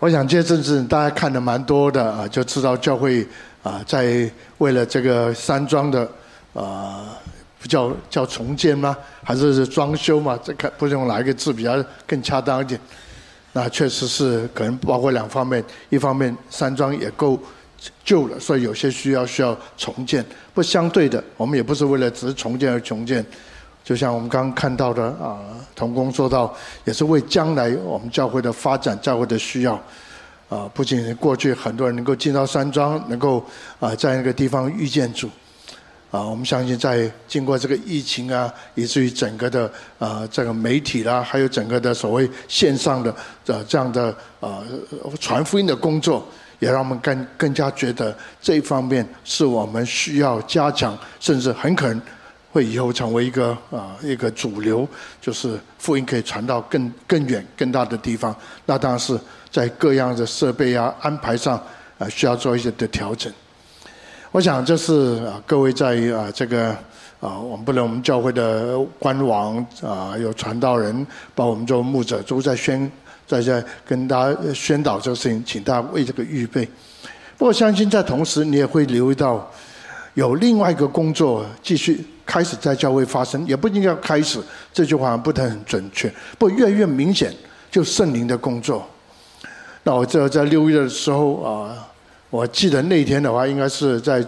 [0.00, 3.26] 我想这阵子大家看的蛮多的啊，就知道教会
[3.62, 6.10] 啊，在为了这个山庄的
[6.54, 7.14] 啊，
[7.60, 8.96] 不叫叫重建吗？
[9.22, 10.40] 还是装修嘛？
[10.42, 12.80] 这看不知用哪一个字比较更恰当一点。
[13.52, 17.38] 那确实是可能包括两方面，一方面山庄也够
[18.02, 20.24] 旧了，所以有些需要需要重建。
[20.54, 23.22] 不相对的，我们也不是为了只是重建而重建。
[23.90, 25.40] 就像我们刚刚看到的啊，
[25.74, 26.54] 童工说到，
[26.84, 29.74] 也是为将来我们教会的发展、教会的需要。
[30.48, 33.44] 啊，不仅过去很多人能够进到山庄，能够
[33.80, 35.28] 啊在那个地方遇见主。
[36.12, 39.68] 啊，我们相信在经过这个疫情啊，以至于整个的
[39.98, 43.12] 啊这个媒体啦，还有整个的所谓线上的
[43.44, 44.62] 这这样的啊
[45.18, 46.24] 传福音的工作，
[46.60, 52.00] 也让我们更更加觉得这一方面是我们需要加强，甚至很可能。
[52.52, 54.88] 会以后成为一个啊一个主流，
[55.20, 58.34] 就是福音可以传到更更远、更大的地方。
[58.66, 59.16] 那当然是
[59.52, 61.56] 在各样的设备啊安排上
[61.98, 63.32] 啊需要做一些的调整。
[64.32, 66.70] 我想这是啊各位在啊这个
[67.20, 72.90] 啊我们不能我们教会的官网啊有传道人，包括我们做牧者都在宣
[73.28, 76.68] 在在跟大家宣导这个事情，请大家为这个预备。
[77.38, 79.48] 不过相信在同时你也会留意到
[80.14, 82.04] 有另外一个工作继续。
[82.30, 84.38] 开始在教会发生，也不一定要开始，
[84.72, 86.08] 这句话不太很准确。
[86.38, 87.34] 不过越来越明显，
[87.72, 88.86] 就圣灵的工作。
[89.82, 91.88] 那我这在六月的时候啊，
[92.30, 94.24] 我记得那天的话，应该是在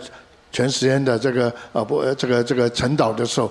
[0.51, 3.49] 全时间的这个啊不这个这个晨祷的时候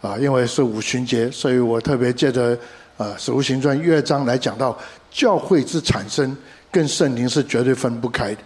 [0.00, 2.56] 啊，因为是五旬节，所以我特别借着
[2.96, 4.78] 啊《使徒行传》乐章来讲到
[5.10, 6.36] 教会之产生
[6.70, 8.40] 跟圣灵是绝对分不开的。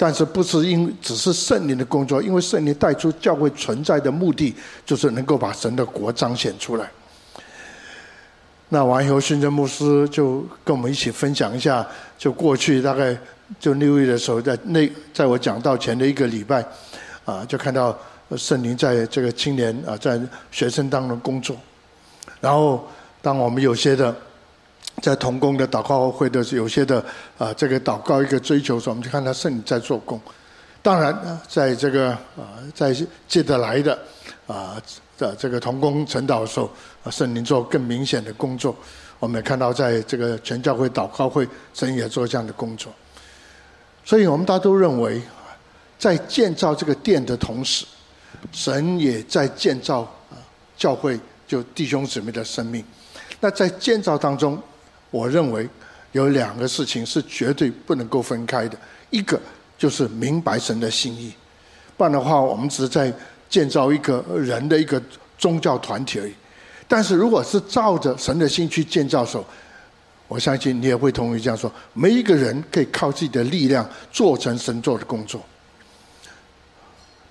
[0.00, 4.54] 但是不是因只是圣灵的工作，因为圣灵带出教会存在的目的，
[4.86, 6.88] 就是能够把神的国彰显出来。
[8.68, 11.84] 那完以后，宣真牧师就跟我们一起分享一下，
[12.16, 13.18] 就过去大概
[13.58, 16.64] 就六月的时候，在那在我讲道前的一个礼拜，
[17.24, 17.98] 啊，就看到
[18.36, 20.20] 圣灵在这个青年啊，在
[20.52, 21.56] 学生当中工作。
[22.40, 22.86] 然后，
[23.20, 24.14] 当我们有些的。
[25.00, 27.04] 在同工的祷告会的有些的
[27.36, 30.20] 啊，这个祷告一个追求时候，我们就看到圣灵在做工。
[30.82, 32.94] 当然，在这个啊，在
[33.26, 33.98] 接着来的
[34.46, 34.80] 啊
[35.16, 36.70] 的这个同工成祷的时候，
[37.10, 38.74] 圣灵做更明显的工作。
[39.18, 42.92] 我们也看到，在这个全教会祷告会，神也做这样的工作。
[44.04, 45.20] 所以我们大家都认为，
[45.98, 47.84] 在建造这个殿的同时，
[48.52, 50.38] 神也在建造啊
[50.76, 52.84] 教会，就弟兄姊妹的生命。
[53.40, 54.60] 那在建造当中，
[55.10, 55.68] 我认为
[56.12, 58.78] 有两个事情是绝对不能够分开的，
[59.10, 59.40] 一个
[59.76, 61.32] 就是明白神的心意，
[61.96, 63.12] 不然的话，我们只是在
[63.48, 65.00] 建造一个人的一个
[65.38, 66.32] 宗教团体而已。
[66.86, 69.44] 但是如果是照着神的心去建造的时候，
[70.26, 75.42] 我相信你也会同意这样说：没一个人可以靠自己的力量做成神做的工作，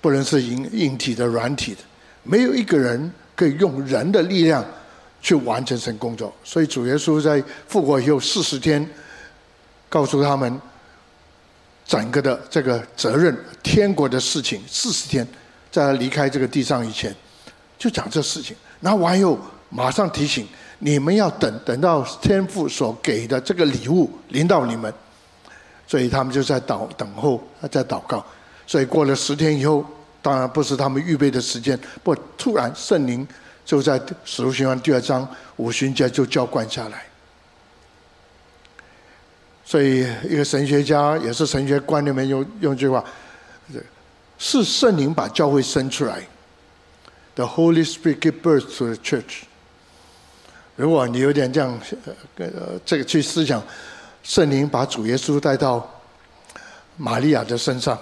[0.00, 1.80] 不论是硬硬体的、软体的，
[2.22, 4.64] 没有一个人可以用人的力量。
[5.20, 8.88] 去完成神工作，所以主耶稣在复活以后四十天，
[9.88, 10.60] 告诉他们
[11.84, 15.26] 整个的这个责任，天国的事情四十天，
[15.72, 17.14] 在他离开这个地上以前，
[17.76, 18.56] 就讲这事情。
[18.80, 19.36] 然后完以后，
[19.70, 20.46] 马上提醒
[20.78, 24.92] 你们要等等到天父所给的这个礼物临到你们，
[25.86, 28.24] 所以他们就在等等候，在祷告。
[28.66, 29.84] 所以过了十天以后，
[30.22, 33.26] 当然不是他们预备的时间，不突然圣灵。
[33.68, 37.04] 就在使徒行传第二章五旬节就浇灌下来，
[39.62, 43.04] 所以一个神学家也是神学观里面用用句话，
[44.38, 46.26] 是圣灵把教会生出来
[47.34, 49.42] ，The Holy Spirit give birth to the church。
[50.74, 51.78] 如果你有点这样
[52.36, 52.48] 呃
[52.86, 53.62] 这个去思想，
[54.22, 55.86] 圣灵把主耶稣带到
[56.96, 57.98] 玛利亚的身上，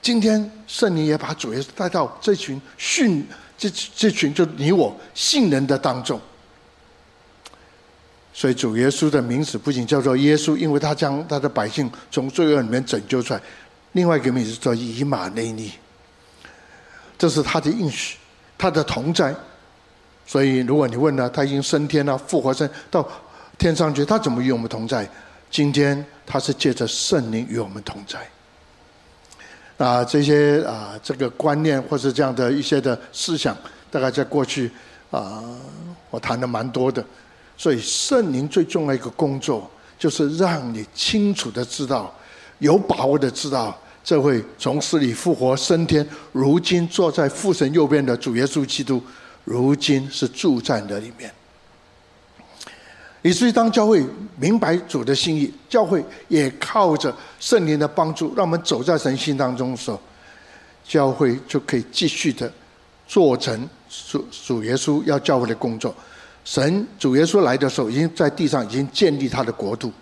[0.00, 3.28] 今天圣灵也把主耶稣带到这群训。
[3.58, 6.18] 这这群就你我信人的当中，
[8.32, 13.40] 所以主耶稣的名字不仅叫做耶稣，因为他将他的百姓从罪恶里面拯救出来；
[13.92, 15.72] 另外一个名字叫以马内利，
[17.18, 18.16] 这是他的应许，
[18.56, 19.34] 他的同在。
[20.24, 23.06] 所以如果你问他，他已经升天了，复活升到
[23.58, 25.08] 天上去，他怎么与我们同在？
[25.50, 28.18] 今天他是借着圣灵与我们同在。
[29.78, 33.56] 啊，这些啊，这个观念或是这样的一些的思想，
[33.90, 34.70] 大概在过去
[35.10, 35.42] 啊，
[36.10, 37.02] 我谈的蛮多的。
[37.56, 42.12] 所以圣灵最重要一个工作，就是让你清楚的知道，
[42.58, 49.00] 有把握的知道，这位从死里复活升天，如今坐在父神右边的主耶稣基督，
[49.44, 51.32] 如今是住在那里面。
[53.22, 54.04] 以至于当教会
[54.36, 60.00] 明白主的心意，教会也靠着圣灵的帮助，让我们走在神心当中的时候，
[60.84, 62.50] 教会就可以继续的
[63.06, 65.94] 做成主主耶稣要教会的工作。
[66.44, 69.92] 神主耶稣来的时候，已经在地上已经建立他的国度。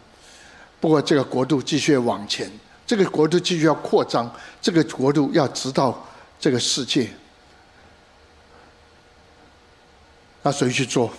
[0.78, 2.50] 不过这个国度继续往前，
[2.86, 4.30] 这个国度继续要扩张，
[4.60, 6.06] 这个国度要直到
[6.38, 7.08] 这个世界。
[10.42, 11.10] 那谁去做？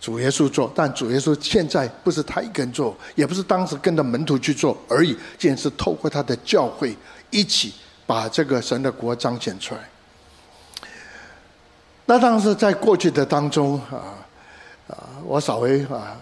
[0.00, 6.96] 主耶稣做，但主耶稣现在不是他一个人做，也不是当时跟着门徒去做而已，竟然是透过他的教会
[7.28, 7.74] 一起
[8.06, 9.80] 把这个神的国彰显出来。
[12.06, 14.18] 那当时在过去的当中啊
[14.88, 16.16] 啊，我稍微啊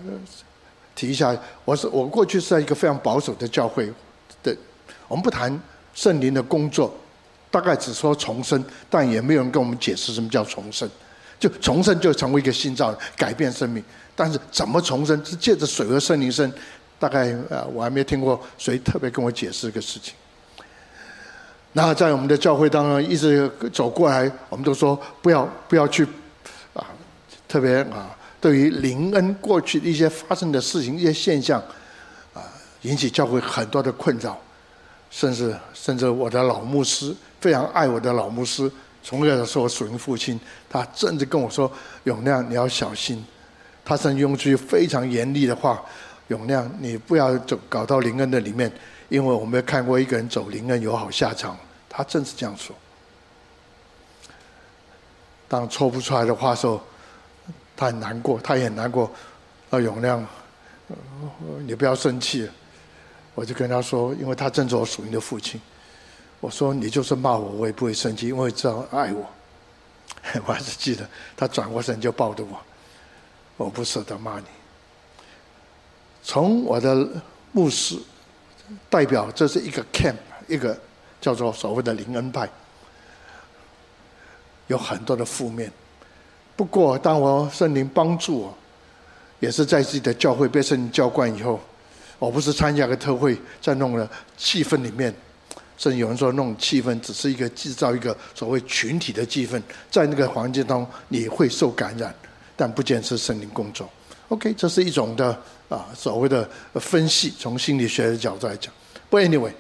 [0.95, 1.35] 提一下，
[1.65, 3.91] 我是我过去是在一个非常保守的教会
[4.43, 4.55] 的，
[5.07, 5.57] 我们不谈
[5.95, 6.93] 圣灵的工作，
[7.51, 10.91] 大概只说重生，但也没有人跟我们解释什么叫重生。
[11.39, 13.83] 就重生就成为一个新造，改变生命。
[14.17, 15.25] 但是怎么重生？
[15.25, 16.53] 是借着水和圣灵生。
[17.01, 20.15] 大概呃，我还没听过谁特别跟我解释这个事情。
[21.73, 26.05] 那在我们的教会当中一直走过来，我们都说不要不要去
[26.75, 26.85] 啊，
[27.47, 31.63] 特别啊，对于灵恩过去的一些发生的事情、一些现象
[32.35, 32.43] 啊，
[32.83, 34.37] 引起教会很多的困扰，
[35.09, 38.69] 甚至甚至我的老牧师非常爱我的老牧师。
[39.09, 40.39] 从小是我属灵父亲，
[40.69, 41.73] 他甚至跟我说
[42.05, 43.25] ：“永亮，你要小心。”
[43.83, 45.83] 他甚至用句非常严厉的话
[46.29, 48.71] ：“永亮，你不要走搞到灵恩的里面，
[49.09, 51.57] 因为我没有看过一个人走灵恩有好下场。”
[51.89, 52.77] 他正是这样说。
[55.49, 56.79] 当说不出来的话时候，
[57.75, 59.11] 他很难过，他也很难过。
[59.71, 60.23] 啊，永亮，
[61.67, 62.47] 你不要生气。
[63.35, 65.59] 我就跟他说：“因为他正是我属灵的父亲。”
[66.41, 69.29] 我说，你就是骂我，我也不会生气，因为知道爱我。
[70.47, 72.59] 我还是记得他转过身就抱着我，
[73.57, 74.47] 我不舍得骂你。
[76.23, 77.09] 从我的
[77.53, 77.99] 牧师
[78.91, 80.79] 代表，这是一个 camp，一个
[81.21, 82.49] 叫做所谓的灵恩派，
[84.67, 85.73] 有很多的负面。
[86.57, 88.59] 不过，当我圣灵帮助我，
[89.41, 91.61] 也是在自己的教会被圣灵浇灌以后，
[92.19, 95.15] 我不是参加个特会，在弄了气氛里面。
[95.79, 102.13] 甚至有人说，那种气氛只是一个制造一个所谓群体的气氛，在那个环境当中你会受感染，
[102.57, 103.89] 但不见是圣灵工作。
[104.29, 105.27] OK，这是一种的
[105.69, 108.75] 啊所谓的分析，从心理学的角度来讲。
[109.09, 109.53] 不，anyway，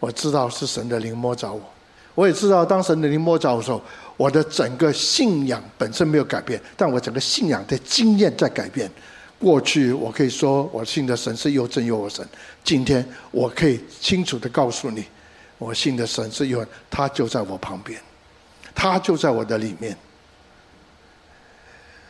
[0.00, 1.62] 我知道是神的灵摸着我，
[2.14, 3.80] 我也知道当神的灵摸着我的时候，
[4.16, 8.90] 我的整个信仰本身没有改变，但我整个信仰的经验在改变。
[9.38, 12.28] 过去我可以说我信的神是又真又活神，
[12.62, 15.04] 今天我可以清楚的告诉你。
[15.60, 18.00] 我信的神是因为他就在我旁边，
[18.74, 19.94] 他就在我的里面，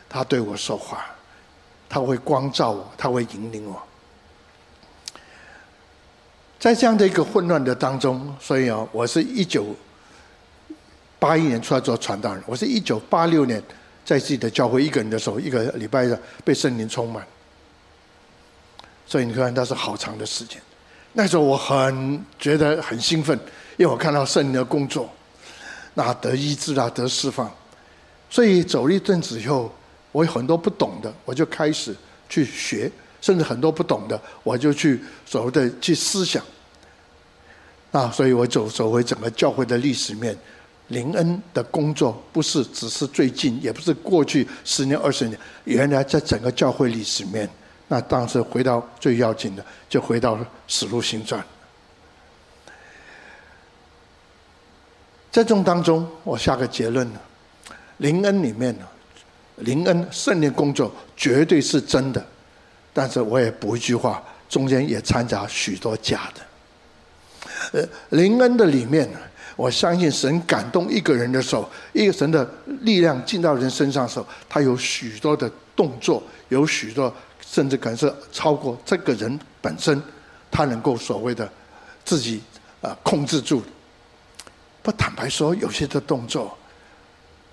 [0.07, 1.05] 他对我说话，
[1.89, 3.83] 他会光照我，他会引领我。
[6.57, 9.75] 在这样的一个混乱的当中，所以啊，我是一九
[11.19, 13.61] 八一年出来做传道人，我是一九八六年
[14.05, 17.27] 在自己的教会一个人的时候，一个礼拜的被圣灵充满，
[19.05, 20.61] 所以你看，那是好长的时间。
[21.13, 23.37] 那时候我很觉得很兴奋，
[23.77, 25.09] 因为我看到圣灵的工作，
[25.93, 27.51] 那得医治啊，得释放。
[28.29, 29.73] 所以走了一阵子以后，
[30.13, 31.93] 我有很多不懂的，我就开始
[32.29, 36.41] 去学，甚至很多不懂的，我就去所谓的去思想。
[37.91, 40.33] 啊，所以我走走回整个教会的历史面，
[40.87, 47.49] 灵恩的工作不是只是最近，也不是过去十年二十年，原来在整个教会历史面。
[47.91, 50.33] 那当时回到最要紧的，就回到
[50.65, 51.41] 《使徒行传》。
[55.29, 57.19] 在这种当中，我下个结论呢：
[57.97, 58.87] 灵恩里面呢，
[59.57, 62.25] 灵恩圣灵工作绝对是真的，
[62.93, 67.81] 但是我也补一句话，中间也掺杂许多假的。
[67.81, 69.05] 呃，灵恩的里面，
[69.57, 72.49] 我相信神感动一个人的时候，一个神的
[72.83, 77.13] 力量进到人身上的时候，他有许多的动作，有许多。
[77.41, 80.01] 甚至可能是超过这个人本身，
[80.49, 81.51] 他能够所谓的
[82.05, 82.41] 自己
[82.81, 83.61] 啊控制住。
[84.81, 86.57] 不坦白说，有些的动作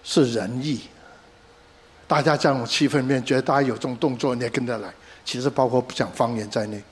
[0.05, 0.83] 是仁义。
[2.07, 4.93] 大家这种气氛面，觉得大家有这种动作，你也跟着来。
[5.25, 6.83] 其实包括不讲方言在内。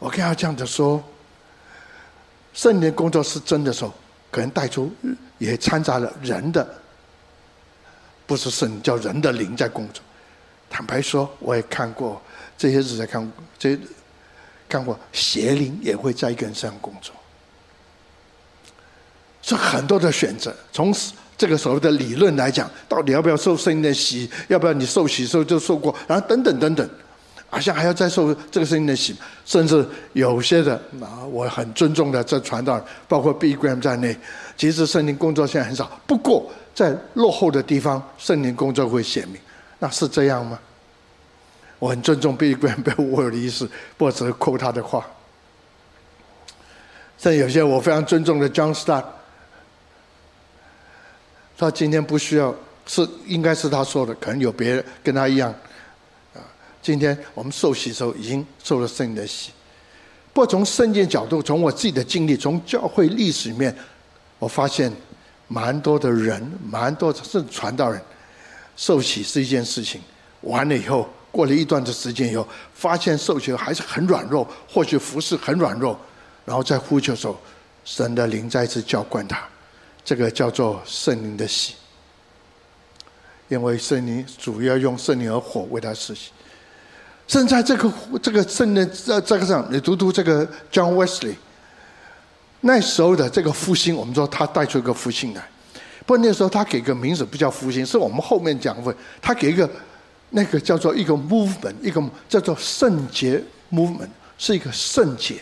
[0.00, 1.00] 我跟他这样子说，
[2.52, 3.94] 圣灵工作是真的时候，
[4.32, 4.92] 可能带出
[5.38, 6.68] 也掺杂了人的，
[8.26, 10.02] 不是圣叫人的灵在工作。
[10.72, 12.18] 坦白说，我也看过
[12.56, 13.78] 这些日子，看这
[14.66, 17.14] 看过邪灵也会在一个人身上工作。
[19.42, 20.54] 是很多的选择。
[20.72, 20.94] 从
[21.36, 24.30] 这个所谓的理论来讲，到底要不要受圣灵的洗？
[24.48, 25.94] 要不要你受洗时候就受过？
[26.08, 26.88] 然后等等等等，
[27.50, 29.14] 好像还要再受这个圣灵的洗。
[29.44, 34.16] 甚至有些的啊，我很尊重的这传道，包括 B Graham 在内，
[34.56, 36.00] 其实圣灵工作现在很少。
[36.06, 39.36] 不过在落后的地方，圣灵工作会显明。
[39.82, 40.56] 那是这样吗？
[41.80, 43.66] 我很尊重 Billy Graham 被误会的意思，
[43.98, 45.04] 不过只是扣他的话。
[47.18, 49.04] 甚至有些我非常尊重的 John Stott，
[51.58, 52.54] 他今天不需要，
[52.86, 55.50] 是应该是他说的，可能有别人跟他一样。
[56.32, 56.38] 啊，
[56.80, 59.50] 今天我们受洗的时候已经受了圣的洗。
[60.32, 63.76] 不过从圣经角度，从我自己的经历，从教会历史里面，
[64.38, 64.92] 我发现
[65.48, 68.00] 蛮多的人，蛮多是传道人，
[68.76, 70.00] 受洗是一件事情，
[70.42, 71.08] 完了以后。
[71.32, 75.98] 过了一段的时间以后，发现受洗还是很软弱，或许服侍很软弱，
[76.44, 77.40] 然后在呼求的时候，
[77.86, 79.42] 神的灵再次浇灌他，
[80.04, 81.72] 这个叫做圣灵的洗。
[83.48, 86.32] 因为圣灵主要用圣灵和火为他施洗。
[87.26, 87.90] 正在这个
[88.22, 91.36] 这个圣灵在这个上，你读读这个 John Wesley，
[92.60, 95.48] 那时候的这个复兴，我们说他带出一个复兴来。
[96.06, 99.68] 不过那时候他给个名字不叫复兴，是我们后面讲过，他给一个。
[100.34, 103.38] 那个叫做一个 movement，一个叫做圣洁
[103.70, 105.36] movement，是一个圣洁。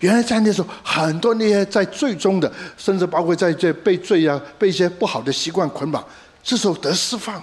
[0.00, 6.06] 原来在那时候，很多那些在罪中的，甚至包括在这被罪啊、被一些不好的习惯捆绑，
[6.42, 7.42] 这时候得释放。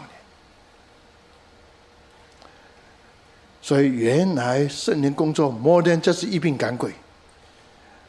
[3.59, 6.93] 所以原来圣灵工作，more than 这是一病赶鬼，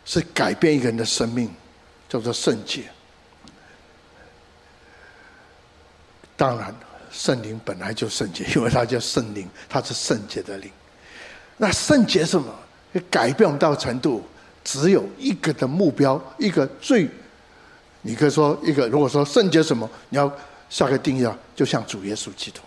[0.05, 1.51] 是改变一个人的生命，
[2.07, 2.83] 叫做圣洁。
[6.43, 6.75] 当然。
[7.13, 10.71] 圣灵本来就圣洁，因为它叫圣灵，它是圣洁的灵。
[11.59, 12.51] 那圣洁什么？
[13.11, 14.25] 改变我们到程度，
[14.65, 17.07] 只有一个的目标，一个最，
[18.01, 18.89] 你可以说一个。
[18.89, 20.33] 如果说圣洁什么，你要
[20.71, 22.61] 下个定义啊，就像主耶稣基督，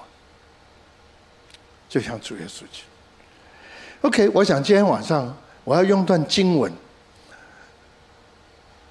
[1.90, 4.08] 就像主耶稣基督。
[4.08, 6.72] OK，我想今天晚上我要用段经文，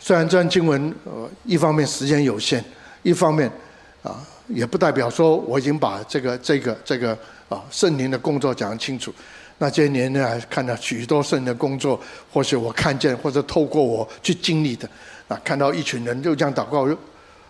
[0.00, 2.64] 虽然这段经文呃，一方面时间有限，
[3.04, 3.48] 一方面
[4.02, 4.20] 啊。
[4.48, 7.16] 也不代表说我已经把这个这个这个
[7.48, 9.12] 啊圣灵的工作讲清楚。
[9.58, 11.98] 那这些年呢，看到许多圣灵的工作，
[12.32, 14.88] 或许我看见或者透过我去经历的，
[15.28, 16.86] 啊，看到一群人就这样祷告，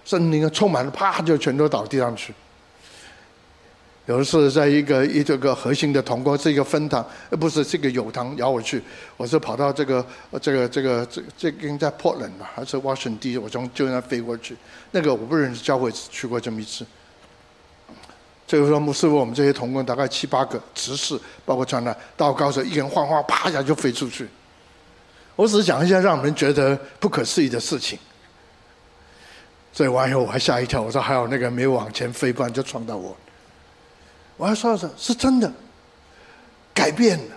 [0.04, 2.34] 圣灵充满了，啪就全都倒地上去。
[4.06, 8.82] 有的是在一个一这个核心的铜锅，是一个分堂，呃，不是这个友堂邀我去，
[9.16, 10.04] 我是跑到这个
[10.42, 14.54] 这个这个这这应该在 Portland 吧，还是 Washington 我从就那飞过去。
[14.90, 16.84] 那个我不认识教会，去过这么一次。
[18.46, 24.28] 这个说牧师，我们这些同工大概七八个执事，包括传道，到高时一个人晃晃，啪一下就飞出去。
[25.34, 27.99] 我只是讲一下让人觉得不可思议的事情。
[29.73, 33.16] 所以完以后我还吓一跳，我说还有那个没有往前飞，不然就撞到我。
[34.36, 35.52] 我还说的是是真的，
[36.72, 37.36] 改变了。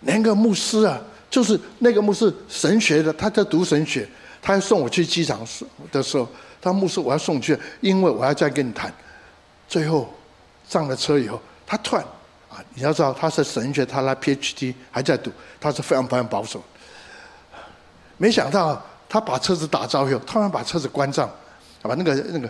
[0.00, 4.08] 连个牧师啊，就是那个牧师神学的，他在读神学，
[4.40, 5.40] 他要送我去机场
[5.90, 6.28] 的时候，
[6.60, 8.92] 他牧师我要送去，因为我要再跟你谈。
[9.68, 10.08] 最后
[10.68, 12.04] 上了车以后，他突然
[12.48, 15.30] 啊，你要知道他是神学，他来 PhD 还在读，
[15.60, 16.62] 他是非常非常保守。
[18.16, 21.28] 没想到他把车子打着以后，突然把车子关上，
[21.82, 22.48] 把那个那个，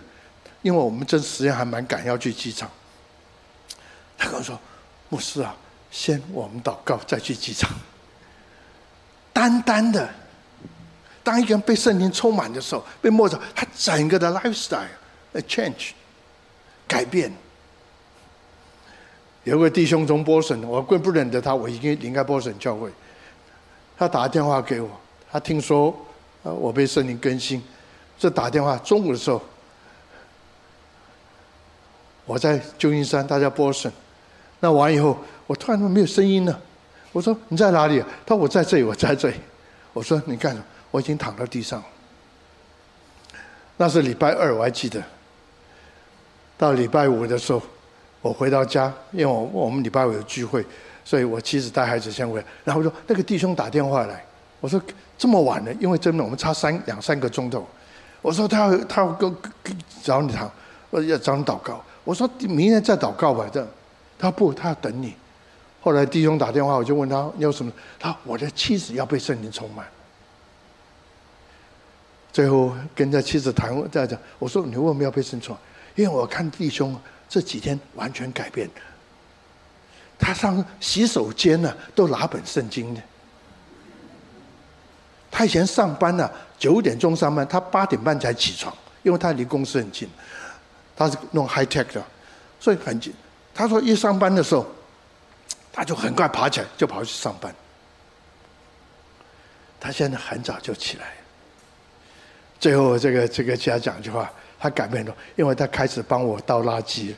[0.61, 2.69] 因为我们这时间还蛮赶要去机场。
[4.19, 4.59] 他跟我说
[5.09, 5.55] ：“牧师啊，
[5.89, 7.71] 先我们祷告，再去机场。”
[9.31, 10.07] 单单的，
[11.23, 14.85] 当一个人被圣灵充满的时候，被摸着，他整个的 lifestyle
[15.47, 15.91] change
[16.85, 17.31] 改变。
[19.45, 22.91] 有个弟兄从波神，我更不认得他，我已经离开波神教会。
[23.97, 24.89] 他打电话给我，
[25.31, 25.97] 他听说
[26.43, 27.63] 我被圣灵更新，
[28.17, 29.41] 这打电话中午的时候，
[32.25, 33.89] 我在旧金山，他在波神。
[34.59, 36.59] 那完以后，我突然没有声音了。
[37.11, 39.35] 我说：“你在哪里？”他说：“我在这里，我在这里。”
[39.93, 41.85] 我说：“你干什么？”我已经躺在地上了。
[43.77, 45.01] 那是礼拜二，我还记得。
[46.57, 47.61] 到礼拜五的时候，
[48.21, 50.65] 我回到家，因为我我们礼拜五有聚会，
[51.05, 52.45] 所以我妻子带孩子先回来。
[52.63, 54.23] 然后说：“那个弟兄打电话来。”
[54.59, 54.81] 我说
[55.17, 57.65] ：“这么晚了，因为真的我们差三两三个钟头。”
[58.21, 59.35] 我说：“他要他要跟
[60.03, 60.51] 找你谈，
[60.91, 63.67] 要找你祷告。”我说：“明天再祷告吧。”这样。
[64.19, 65.15] 他不，他要等你。
[65.81, 67.71] 后来弟兄打电话，我就问他你有什么？
[67.97, 69.87] 他我的妻子要被圣灵充满。
[72.33, 75.63] 最后跟他妻子谈，在讲，我说你为什么要被圣充满？
[75.95, 76.99] 因为我看弟兄
[77.29, 78.69] 这几天完全改变。
[80.19, 83.01] 他上洗手间呢，都拿本圣经的。
[85.31, 90.09] 他以前上班呢、九点钟上班，他八点半才起床，因为他离公司很近，
[90.95, 92.03] 他是弄 high tech 的，
[92.59, 93.13] 所以很近。
[93.59, 94.65] 他说一上班的时候，
[95.69, 97.53] 他就很快爬起来就跑去上班。
[99.81, 101.11] 他现在很早就起来。
[102.57, 107.13] 最后这个这个家讲一句话，他改变了，因为他开始帮我倒垃圾。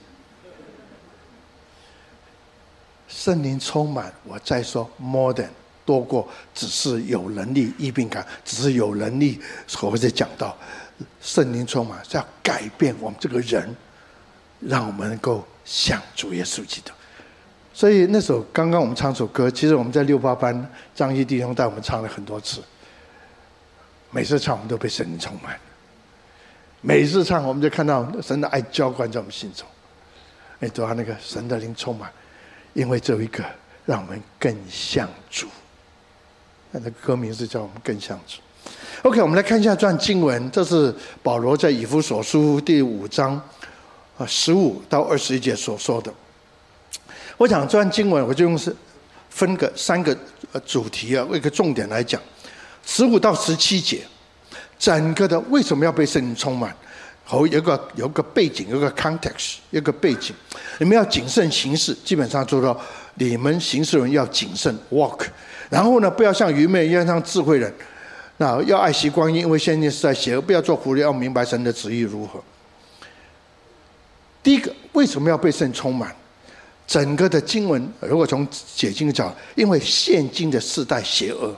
[3.08, 5.50] 圣灵充满，我再说 more than
[5.86, 9.40] 多过只是有能力医病感，只是有能力。
[9.80, 10.58] 我在讲到
[11.22, 13.76] 圣灵充满是要改变我们这个人，
[14.60, 16.92] 让我们能够像主耶稣基督。
[17.74, 22.62] 所以那首刚刚我们唱首歌，其实我们在六八班张毅弟兄带我们唱了很多次。
[24.12, 25.58] 每次唱我们都被神充满，
[26.82, 29.66] 每次唱我们就看到神的爱浇灌在我们心中，
[30.60, 32.12] 哎，都要那个神的灵充满。
[32.74, 33.44] 因为只有一个，
[33.86, 35.48] 让我们更像主。
[36.72, 38.40] 那个歌名是叫我们更像主。
[39.04, 43.42] OK，我们来看一下这段经文，这是保罗在以弗所书第五章
[44.22, 46.14] 啊十五到二十一节所说的。
[47.38, 48.76] 我讲这段经文，我就用是
[49.30, 50.16] 分个三个
[50.66, 52.22] 主题啊，一个重点来讲，
[52.86, 54.02] 十五到十七节，
[54.78, 56.76] 整个的为什么要被圣灵充满？
[57.24, 60.36] 好有个有个背景，有个 context，有个背景。
[60.80, 62.78] 你们要谨慎行事，基本上做到
[63.16, 65.26] 你们行事人要谨慎 walk。
[65.70, 67.74] 然后呢，不要像愚昧人，要像智慧人。
[68.38, 72.44] 那要爱惜光阴，因为现在是在邪恶，不要做狐狸，要明白神的旨意如何。
[74.44, 76.16] 第一个，为什么要被圣充满？
[76.88, 81.56] 整个的经文，如果从解经讲，因为现今的世代邪恶，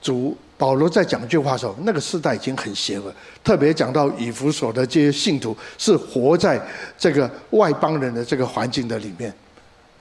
[0.00, 0.36] 主。
[0.58, 6.64] 保罗在讲这句话的时候，那个时代已经很邪恶，特别讲到以弗所的这些信徒是活在
[6.96, 9.34] 这个外邦人的这个环境的里面，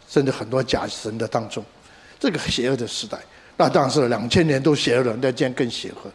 [0.07, 1.65] 甚至很多假神的当中，
[2.19, 3.17] 这个邪恶的时代，
[3.57, 6.11] 那当然是两千年都邪恶了，那今天更邪恶。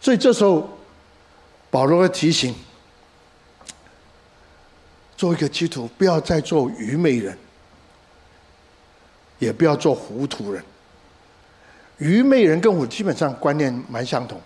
[0.00, 0.66] 所以这时候，
[1.68, 2.54] 保罗会提醒，
[5.18, 7.36] 做一个基督徒，不要再做愚昧人，
[9.40, 10.62] 也不要做糊涂人。
[11.98, 14.40] 愚昧人跟我基本上观念蛮相同，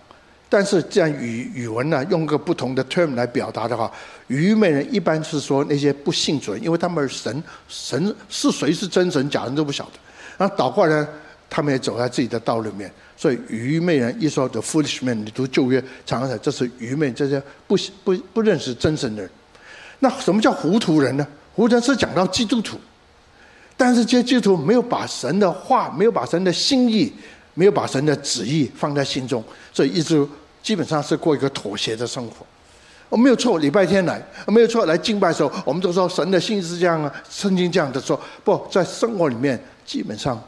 [0.49, 3.91] 但是这样语语文呢，用个不同的 term 来表达的话，
[4.25, 9.91] 愚昧人一般是说那些不信主，因为他们神神是谁是真神假神都不晓得，
[10.39, 11.07] 然后倒过来，
[11.47, 19.31] 他们也走在自己的道路里面，所以愚昧人一说 the foolish man，你读旧约常常讲这是愚昧，这些不不不认识真神的人。
[20.03, 21.25] 那什么叫糊涂人呢？
[21.55, 22.77] 糊涂人是讲到基督徒，
[23.75, 27.11] 但是这些基督徒没有把神的话，没有把神的心意。
[27.55, 30.27] 没有把神的旨意放在心中，所以一直
[30.63, 32.37] 基本上是过一个妥协的生活。
[33.09, 38.19] 我没有错，礼拜天来没有错，来敬拜的时候，我们都说神的心意是这样啊，圣经这样的说。
[38.43, 40.41] 不在生活里面，基本上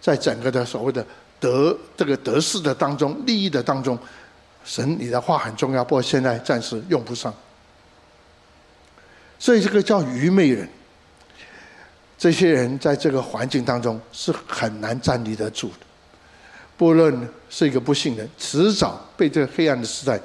[0.00, 1.04] 在整个的所谓的
[1.40, 3.98] 得这个得势的当中，利益的当中，
[4.64, 7.34] 神你的话很重要，不过现在暂时用不上。
[9.42, 10.68] 所以这个叫愚昧人。
[12.16, 15.74] 这些人在这个环境当中是很难站立得住的。
[16.76, 20.20] 不论是一个不信人，迟早被这个黑暗的时代、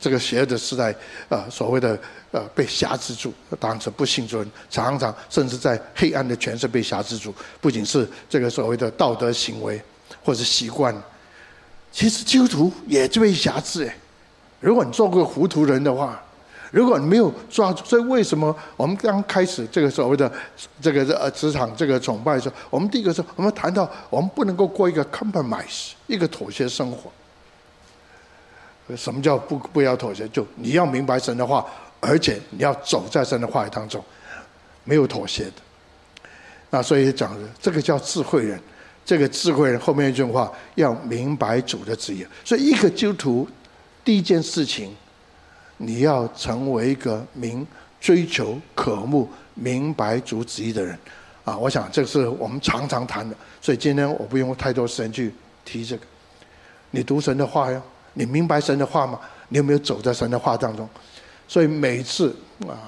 [0.00, 0.92] 这个邪恶的时代
[1.28, 1.96] 啊，所谓的
[2.32, 7.32] 呃被挟制住，当成不信之人，常常甚至在黑暗的权势被挟制住。
[7.60, 9.80] 不仅是这个所谓的道德行为
[10.24, 10.92] 或者习惯，
[11.92, 13.88] 其实基督徒也就被挟制。
[14.58, 16.20] 如果你做个糊涂人的话。
[16.72, 20.32] 如果你没有抓住，所以为什么我们刚开始这个所谓的
[20.80, 27.12] 这个呃职场这个崇拜的时候，我们第一个说我们谈到我们不能够过一个 compromise，一个妥协生活。
[28.96, 30.26] 什么叫不不要妥协？
[30.28, 31.64] 就你要明白神的话，
[32.00, 34.02] 而且你要走在神的话语当中，
[34.84, 35.52] 没有妥协的。
[36.70, 38.58] 那所以讲的这个叫智慧人，
[39.04, 42.26] 这个智慧人后面一句话要明白主的旨意。
[42.42, 43.48] 所以一个基督徒
[44.02, 44.96] 第一件事情。
[45.84, 47.66] 你要成为一个明
[48.00, 50.96] 追求、渴慕、明白主旨意的人，
[51.44, 51.58] 啊！
[51.58, 56.06] 我想这是我们常常谈的，所以今天我不用太多时间去提这个。
[56.92, 57.82] 你读神的话呀，
[58.14, 59.18] 你明白神的话吗？
[59.48, 60.88] 你有没有走在神的话当中？
[61.48, 62.34] 所以每一次
[62.68, 62.78] 啊，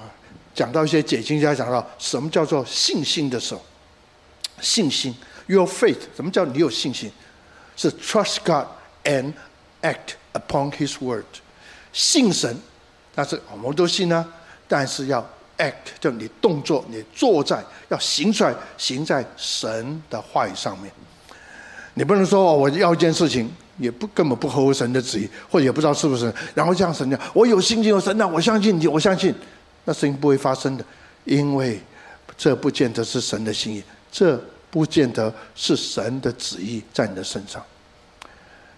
[0.53, 3.61] 讲到一些解经家讲到什么叫做信心的时候，
[4.61, 5.13] 信心
[5.47, 7.11] ，your faith，什么叫你有信心？
[7.75, 8.67] 是 trust God
[9.03, 9.33] and
[9.81, 11.25] act upon His word，
[11.91, 12.57] 信神。
[13.15, 14.25] 但是我们都信呢，
[14.67, 15.25] 但是要
[15.57, 20.91] act，就你动作，你坐在要行出来，行在神的话语上面。
[21.93, 29.33] 你不能说我要一件事情，也不根本不合乎神的旨意，或者也不知道是不是，然后这样神讲，我有信心有神啊，我相信你，我相信，
[29.85, 30.83] 那事情不会发生的，
[31.23, 31.79] 因为
[32.37, 34.37] 这不见得是神的心意，这
[34.69, 37.63] 不见得是神的旨意在你的身上。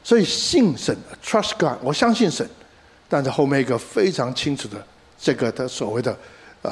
[0.04, 0.96] 所以信神
[1.26, 2.48] ，trust God，我相信神，
[3.10, 4.86] 但是后面一个非常清楚的
[5.20, 6.18] 这个的所谓的、
[6.62, 6.72] 呃，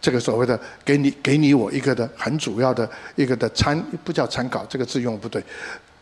[0.00, 5.42] 这个所谓的给你给你我一个的很主要的一个的参不叫参考，这个字用不对，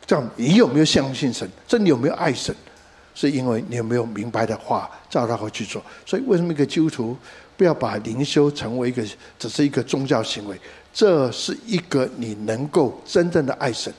[0.06, 1.48] 叫你有没有相信神？
[1.68, 2.54] 这你有没有爱神？
[3.14, 5.84] 是因为你有没有明白的话照他会去做？
[6.06, 7.16] 所以为什么一个基督徒
[7.58, 9.06] 不要把灵修成为一个
[9.38, 10.58] 只是一个宗教行为？
[10.94, 13.92] 这是一个你能够真正的爱神、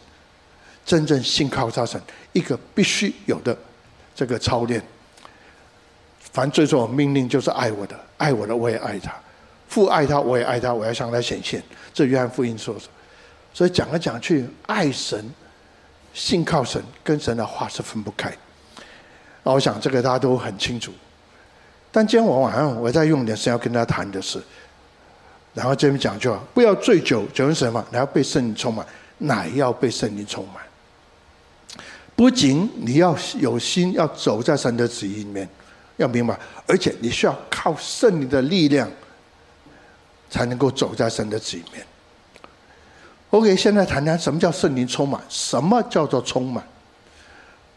[0.83, 2.01] 真正信靠他神
[2.33, 3.55] 一个必须有的
[4.15, 4.83] 这个操练。
[6.33, 9.13] 凡最终我命令就是爱我的，爱我的我也爱他，
[9.69, 11.63] 父爱他我也爱他，我要向他显现。
[11.93, 12.81] 这约翰福音说的。
[13.53, 15.23] 所以讲来讲去，爱神、
[16.11, 18.35] 信靠神跟神的话是分不开。
[19.43, 20.91] 那我想这个大家都很清楚，
[21.91, 24.41] 但今天我晚上我再用点时间要跟大家谈的是，
[25.53, 27.85] 然后这边讲就不要醉酒，酒是什么？
[27.91, 28.83] 你要被圣灵充满，
[29.19, 30.63] 乃要被圣灵充满。
[32.15, 35.47] 不仅你要有心要走在神的旨意里面，
[35.97, 38.89] 要明白，而且你需要靠圣灵的力量，
[40.29, 41.85] 才能够走在神的子里面。
[43.29, 45.19] OK，现在谈谈什么叫圣灵充满？
[45.29, 46.63] 什么叫做充满？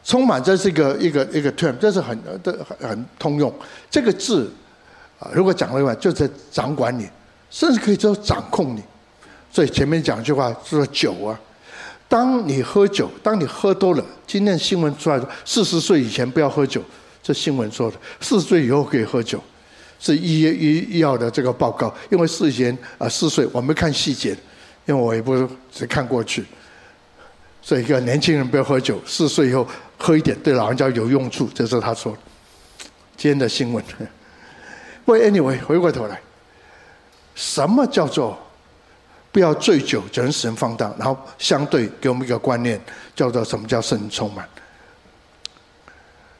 [0.05, 3.53] 充满，这是一个一个一个 term，这是很的很很通用。
[3.91, 4.53] 这个字
[5.19, 7.09] 啊，如果讲了一句，就是掌管你，
[7.51, 8.83] 甚至可以说掌控你。
[9.51, 11.41] 所以前面讲一句话，说酒啊，
[12.09, 16.83] 当你喝酒，当你喝多了，今天新闻出来说，四十岁以前不要喝酒，
[17.27, 19.43] 这新闻说的，四十岁以后可以喝酒，
[19.99, 21.93] 是医医医药的这个报告。
[22.09, 24.31] 因为事前啊四岁，我没看细节，
[24.85, 26.45] 因为我也不只看过去。
[27.61, 29.67] 所以一个年轻人不要喝酒，四十岁以后。
[29.99, 32.19] 喝一点对老人家有用处，这是他说的。
[33.17, 33.83] 今天的新闻。
[35.07, 36.21] 不过 anyway，回过头来，
[37.35, 38.39] 什么叫做
[39.33, 40.95] 不要醉酒，人使人放荡？
[40.99, 42.79] 然后相对给我们一个观念，
[43.15, 44.47] 叫做什么叫圣灵充满？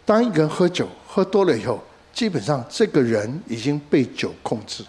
[0.07, 4.83] 当一个人喝酒喝多了以后，基本上这个人已经被酒控制，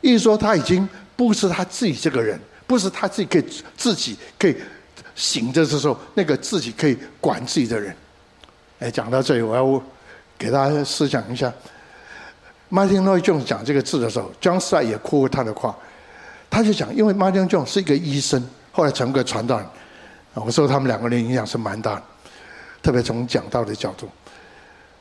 [0.00, 3.44] 意思说他已经不是他自己这个人，不是他自己可以
[3.76, 4.54] 自己可以。
[5.14, 7.96] 醒着的时候，那个自己可以管自己的人。
[8.80, 9.82] 哎，讲到这里，我要
[10.36, 11.50] 给大家思想一下。
[12.70, 15.74] Martyn Lloyd 讲这个字的时候，John Stott 也哭过他的话。
[16.50, 19.66] 他就讲，因为 Martyn Lloyd 是一个医生，后来成为传道人。
[20.34, 22.02] 我说他们两个人影响是蛮大的，
[22.82, 24.06] 特别从讲道的角度。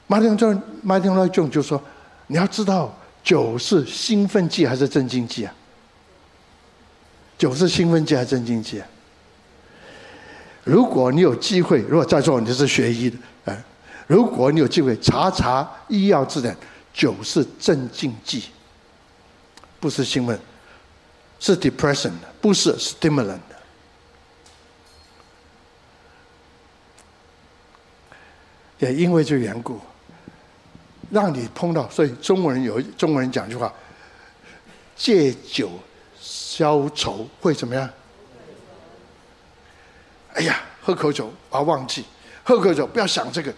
[0.08, 1.82] Martyn Lloyd-Martyn Lloyd-Jones 就说
[2.28, 5.54] ：“你要知道，酒是兴奋剂还是镇静剂啊？
[7.38, 8.88] 酒是兴奋剂还是镇静剂啊？”
[10.64, 13.64] 如果你有机会，如果在座你是学医的，哎，
[14.08, 16.56] 如果你有机会查查医药字典，
[16.94, 18.46] 酒是镇静剂，
[19.80, 20.40] 不是兴奋，
[21.40, 23.40] 是 depression，不是 stimulant。
[28.80, 29.80] 也因为这缘故，
[31.16, 33.74] 让你碰到，所以中国人有中国人讲句话：
[34.98, 35.72] 借酒
[36.20, 37.90] 消愁会怎么样？
[40.34, 42.04] 哎呀，喝口酒，我要忘记；
[42.44, 43.54] 喝口酒，不要想这个。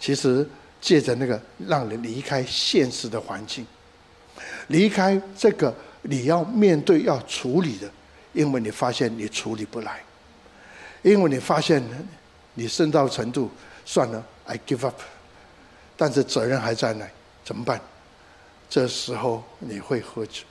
[0.00, 0.48] 其实
[0.80, 1.38] 借着那个，
[1.68, 3.66] 让你离开现实的环境，
[4.68, 7.90] 离开这个你要面对、要处理的，
[8.32, 10.02] 因为你发现你处理不来，
[11.02, 11.82] 因为你发现
[12.54, 13.50] 你深到程度，
[13.84, 14.98] 算了，I give up。
[15.96, 17.06] 但是责任还在那，
[17.44, 17.80] 怎么办？
[18.68, 20.42] 这时候你会喝酒，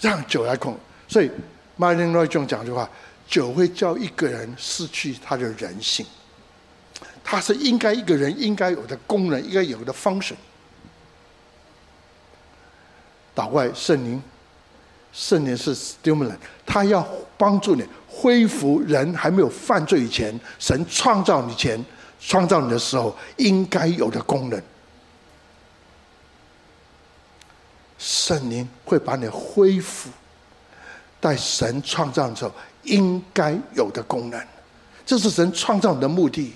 [0.00, 0.78] 让酒来控。
[1.08, 1.30] 所以
[1.78, 2.88] ，Martyn Lloyd-Jones 讲句话。
[3.28, 6.06] 酒会叫一个人失去他的人性，
[7.24, 10.36] 他是应该一个人应该有的功能，应该有的 function。
[13.34, 14.22] 岛外圣灵，
[15.12, 17.04] 圣灵是 stimulant，他要
[17.36, 21.84] 帮助你恢复人还没有犯罪以前，神创造你前，
[22.20, 24.62] 创造你的时候应该有的功能。
[27.98, 30.10] 圣灵会把你恢复，
[31.20, 32.52] 在神创造的时候。
[32.86, 34.40] 应该有的功能，
[35.04, 36.52] 这是神创造你的目的。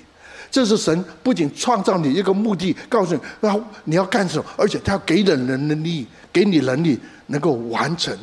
[0.49, 8.16] 这是神不仅创造你一个目的，告诉你，然后你要干什么，而且他要给人能力，给你能力，能够完成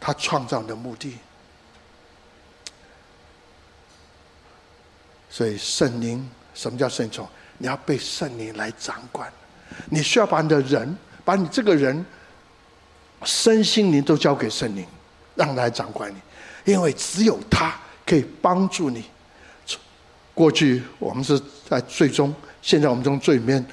[0.00, 1.18] 他创造的目的。
[5.28, 7.28] 所以圣灵，什么叫圣宠？
[7.58, 9.30] 你要被圣灵来掌管。
[9.88, 12.04] 你需要把你的人，把你这个人
[13.24, 14.84] 身心灵都交给圣灵，
[15.34, 16.72] 让他来掌管你。
[16.72, 19.04] 因为只有他可以帮助你。
[20.32, 23.64] 过去我们是在罪中，现在我们从罪里面，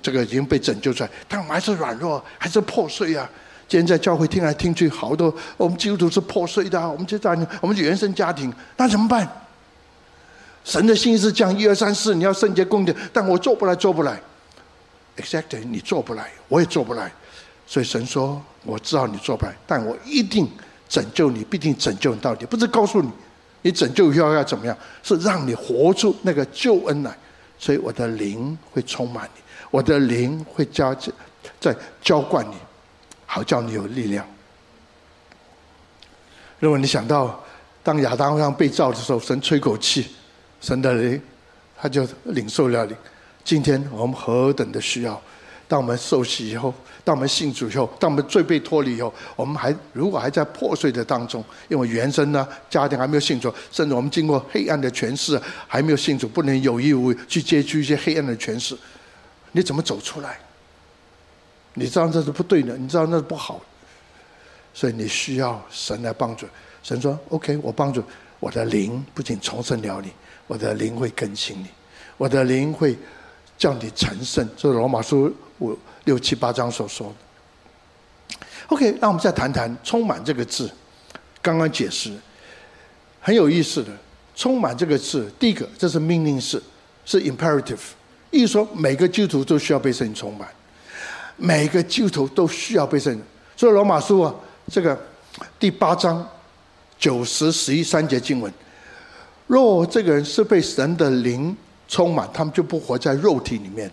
[0.00, 3.28] 这个已经被拯救出来，但我们还是软弱，还是破碎啊！
[3.68, 9.28] 今天在教会听来听去，好多我们基督徒是破碎的，我们就在我们原生家庭，那怎么办？
[10.66, 14.20] 神的心是讲，一二三四，你要圣洁公义，但我做不来，做不来。
[15.16, 17.10] Exactly，你做不来，我也做不来。
[17.68, 20.50] 所以神说：“我知道你做不来，但我一定
[20.88, 22.44] 拯救你，必定拯救你到底。
[22.46, 23.08] 不是告诉你，
[23.62, 27.16] 你拯救以后要怎么样，是让你活出那个救恩来。
[27.60, 30.92] 所以我的灵会充满你，我的灵会加
[31.60, 32.56] 在浇灌你，
[33.24, 34.26] 好叫你有力量。
[36.58, 37.40] 如果你想到
[37.84, 40.08] 当亚当刚被造的时候，神吹口气。”
[40.60, 41.20] 神的灵，
[41.76, 42.94] 他就领受了你。
[43.44, 45.20] 今天我们何等的需要！
[45.68, 58.76] 当我们受洗以后，当我们信主以后，当我们罪被脱离以后，我们还如果还在破碎的当中，因为原生呢，家庭还没有信主，甚至我们经过黑暗的权势，还没有信主，不能有意无意去接触一些黑暗的权势，
[59.50, 60.38] 你怎么走出来？
[61.74, 63.60] 你知道这是不对的，你知道那是不好，
[64.72, 66.46] 所以你需要神来帮助。
[66.82, 68.02] 神说：“OK，我帮助
[68.38, 70.12] 我的灵，不仅重生了你。”
[70.46, 71.66] 我的灵会更新你，
[72.16, 72.96] 我的灵会
[73.58, 78.36] 叫你成圣，这是罗马书五六七八章所说的。
[78.68, 80.70] OK，那我们再谈谈“充满”这个字。
[81.42, 82.12] 刚刚解释
[83.20, 83.90] 很有意思的
[84.34, 86.62] ，“充满”这个字，第一个这是命令式，
[87.04, 87.78] 是 imperative，
[88.30, 90.48] 意思说每个基督徒都需要被圣灵充满，
[91.36, 93.22] 每个基督徒都需要被圣灵。
[93.56, 94.34] 所以罗马书啊，
[94.70, 94.98] 这个
[95.58, 96.28] 第八章
[96.98, 98.52] 九十十一三节经文。
[99.46, 101.56] 若这个人是被神的灵
[101.88, 103.90] 充满，他们就不活在肉体里面，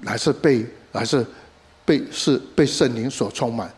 [0.00, 1.26] 乃是被乃是
[1.84, 3.70] 被是被圣灵所充满。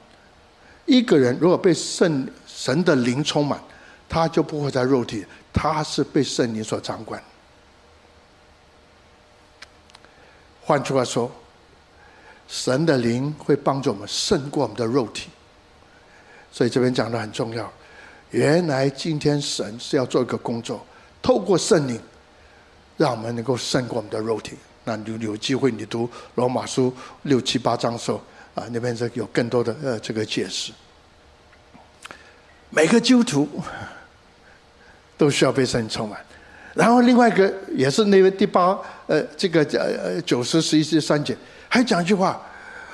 [0.86, 3.60] 一个人如果被圣神的灵充满，
[4.08, 7.22] 他就不会在肉体，他是被圣灵所掌管。
[10.62, 11.30] 换句话说，
[12.46, 15.28] 神的灵会帮助我们胜过我们的肉体，
[16.52, 17.70] 所以这边讲的很重要。
[18.30, 20.84] 原来今天神是要做一个工作，
[21.22, 21.98] 透过圣灵，
[22.96, 24.56] 让我们能够胜过我们的肉体。
[24.84, 28.20] 那你有机会你读罗马书六七八章的时候，
[28.54, 30.72] 啊，那边是有更多的呃这个解释。
[32.70, 33.48] 每个基督徒
[35.16, 36.18] 都需要被圣灵充满。
[36.74, 41.36] 然后另外一个也是那个第八呃这个呃九十十一十三节，
[41.68, 42.40] 还讲一句话：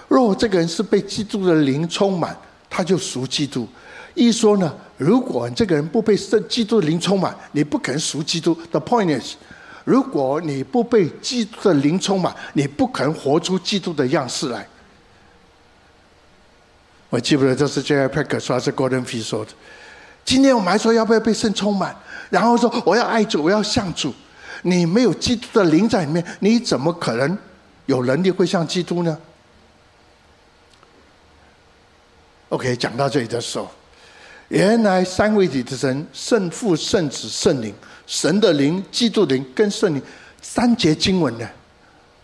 [0.08, 2.36] 若这个人是被基督的灵充满，
[2.70, 3.68] 他就属基督。
[4.14, 8.54] 一说呢，如果这个人不被圣基督的灵充满，你不可能属基督。
[8.70, 9.34] The point is，
[9.84, 14.66] 如果你不被基督的灵充满，你不可能活出基督的样式来。
[17.10, 18.08] 我记不得这是 J.I.
[18.08, 19.52] Packer 说还是 Gordon Fee 说的。
[20.24, 21.94] 今天我们还说要不要被圣充满，
[22.30, 24.14] 然后说我要爱主，我要像主。
[24.62, 27.36] 你没有基督的灵在里面，你怎么可能
[27.86, 29.18] 有能力会像基督呢
[32.48, 33.68] ？OK，讲到这里的时候。
[34.48, 37.74] 原来三位一体的神，圣父、圣子、圣灵，
[38.06, 40.02] 神的灵、基督灵跟圣灵
[40.42, 41.48] 三节经文呢，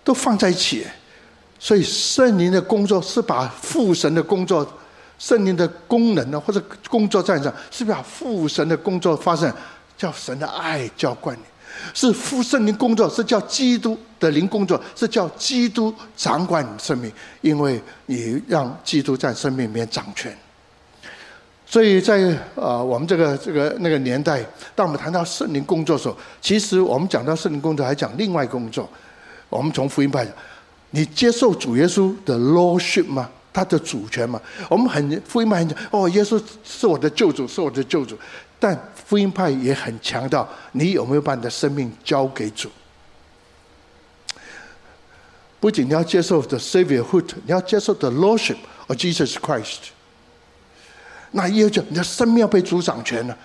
[0.04, 0.87] 都放在一起。
[1.59, 4.66] 所以圣灵的工作是把父神的工作、
[5.18, 9.52] 圣灵的功能呢，或者工作在上，是把父神的工作发生，
[9.96, 11.42] 叫神的爱浇灌你；
[11.92, 20.37] 是父圣灵工作，是叫基督的灵工作，是叫基督掌管你生命，因为你让基督在生命里面掌权。
[21.70, 28.90] 所以在啊，我们这个这个那个年代，当我们谈到圣灵工作的时候，其实我们讲到圣灵工作，还讲另外工作。
[29.48, 30.35] 我们从福音派讲，
[30.90, 33.30] 你接受主耶稣的 Lordship 吗？
[33.52, 34.42] 他的主权吗？
[34.68, 38.18] 我们很福音派很讲，哦，耶稣是我的救主，是我的救主。
[38.59, 42.68] 但福音派也很强调，你有没有把你的生命交给主？
[45.61, 48.56] 不仅你要接受 the Saviorhood，你要接受 the Lordship
[48.88, 49.92] of Jesus Christ。
[51.32, 53.38] 那也就你的生命要被主掌权了，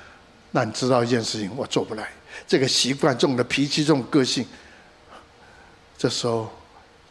[0.51, 2.09] 那你知道一件事情，我做不来。
[2.47, 4.45] 这个习惯、这种的脾气、这种个性，
[5.97, 6.51] 这时候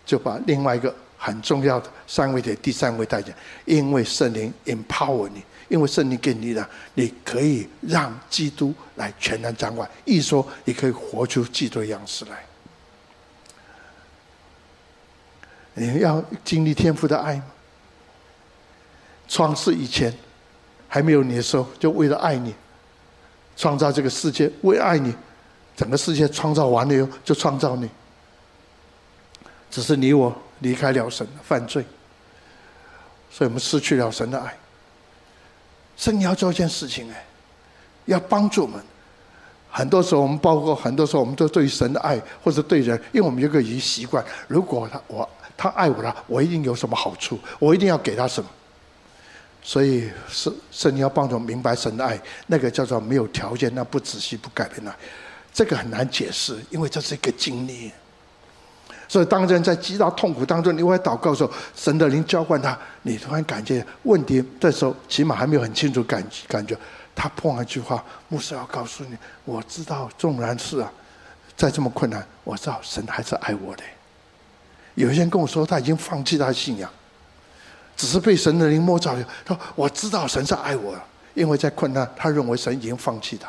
[0.05, 3.33] 就把另外一个很重要的三位的第三位带进，
[3.65, 9.89] 因为圣灵 empower 你，因为圣灵给你了，你可以让基督来全然掌管。
[10.05, 12.45] 一说，你可以活出基督的样式来。
[15.75, 17.45] 你要经历天父的爱吗？
[19.29, 20.13] 创世以前。
[20.95, 22.55] 还没有你的时候，就为了爱你，
[23.57, 25.13] 创造这个世界，为爱你，
[25.75, 27.91] 整个世界创造完了以后，就创造你。
[29.73, 31.85] 只是你我离开了神，犯罪，
[33.29, 34.57] 所以我们失去了神的爱。
[35.97, 37.27] 神要做一件事情哎，
[38.05, 38.81] 要帮助我们。
[39.73, 48.49] 很多时候，我们包括很多时候，我们都对神的爱，或者对人，因为我们有个习习惯，如果他我他爱我了，我一定有什么好处，我一定要给他什么。
[49.67, 54.95] 所以是神要帮助明白神的爱，那个叫做没有条件、那不仔细、不改变的。
[55.55, 57.91] 这个很难解释，因为这是一个经历。
[59.09, 66.77] 所以当人在极大痛苦当中，你会祷告的时候，神的灵浇灌他，你突然感觉问题，这时候起码还没有很清楚感感觉。
[67.15, 70.93] 他碰一句话，牧师要告诉你，我知道纵然是啊，
[71.57, 73.83] 再这么困难，我知道神还是爱我的。
[74.95, 76.91] 有些人跟我说，他已经放弃他的信仰，
[77.97, 79.15] 只是被神的灵摸着。
[79.45, 80.95] 他说：“我知道神是爱我，
[81.35, 83.49] 因为在困难，他认为神已经放弃他。”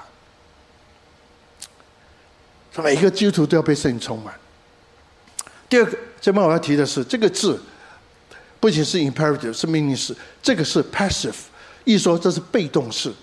[2.73, 4.34] 说每一个基督徒都要被圣灵充满。
[5.69, 7.62] 第二个，这边我要提的是，这个字
[8.60, 11.36] 不仅是 imperative 是命令式，这个是 passive，
[11.84, 13.13] 意思说这是被动式。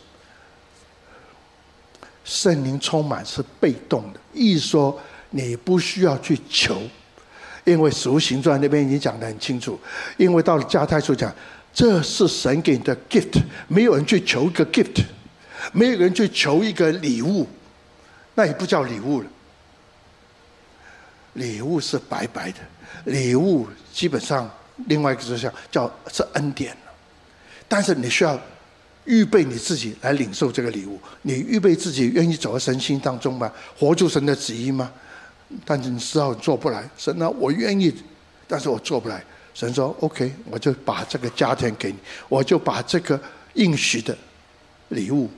[2.24, 4.98] 圣灵充满是被动的，意思说
[5.30, 6.80] 你不需要去求，
[7.64, 9.78] 因为使徒行传那边已经讲得很清楚，
[10.16, 11.32] 因为到了加拉太书讲，
[11.72, 15.04] 这是神给你的 gift，没有人去求一个 gift，
[15.72, 17.46] 没有人去求一个礼物，
[18.34, 19.26] 那也不叫礼物了。
[21.34, 22.58] 礼物是白白的，
[23.04, 24.50] 礼物基本上
[24.86, 26.76] 另外一个就是叫是恩典，
[27.68, 28.38] 但是你需要
[29.04, 31.00] 预备你自己来领受这个礼物。
[31.22, 33.50] 你预备自己愿意走到神心当中吗？
[33.78, 34.92] 活出神的旨意吗？
[35.64, 37.28] 但是你知道做不来，神呢？
[37.30, 37.94] 我愿意，
[38.46, 39.22] 但是我做不来。
[39.54, 43.20] 神说：“OK，我就把这个家庭给你，我就把这个
[43.54, 44.16] 应许的
[44.88, 45.28] 礼物。”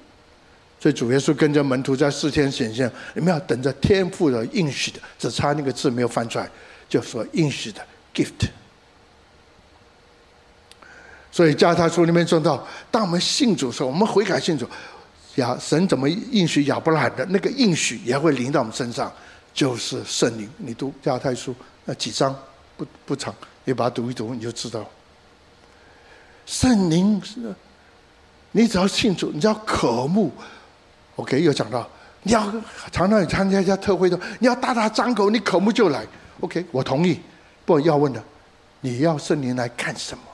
[0.78, 6.48] 所以主耶稣跟着门徒在四天显现，你们要等着天赋的应许的，只差那个字没有翻出来，
[6.88, 7.80] 就说应许的
[8.14, 8.48] gift。
[11.32, 14.68] 所以加拉太书里面说到，当我们信主的时候，我们悔改信主，
[15.36, 19.12] 亚神怎么应许亚伯拉罕的那个应许也会临到我们身上，
[19.54, 20.50] 就是圣灵。
[20.58, 22.36] 你读加太书那几章
[22.76, 23.32] 不不长，
[23.64, 24.84] 你把它读一读，你就知道。
[26.44, 27.54] 圣灵是，
[28.50, 30.30] 你只要信主，你只要渴慕。
[31.16, 31.88] OK，又讲到
[32.24, 32.52] 你要
[32.90, 36.04] 常常参加一下特会的，你要大大张口，你渴慕就来。
[36.40, 37.20] OK，我同意。
[37.64, 38.22] 不要问了，
[38.80, 40.24] 你要圣灵来干什么？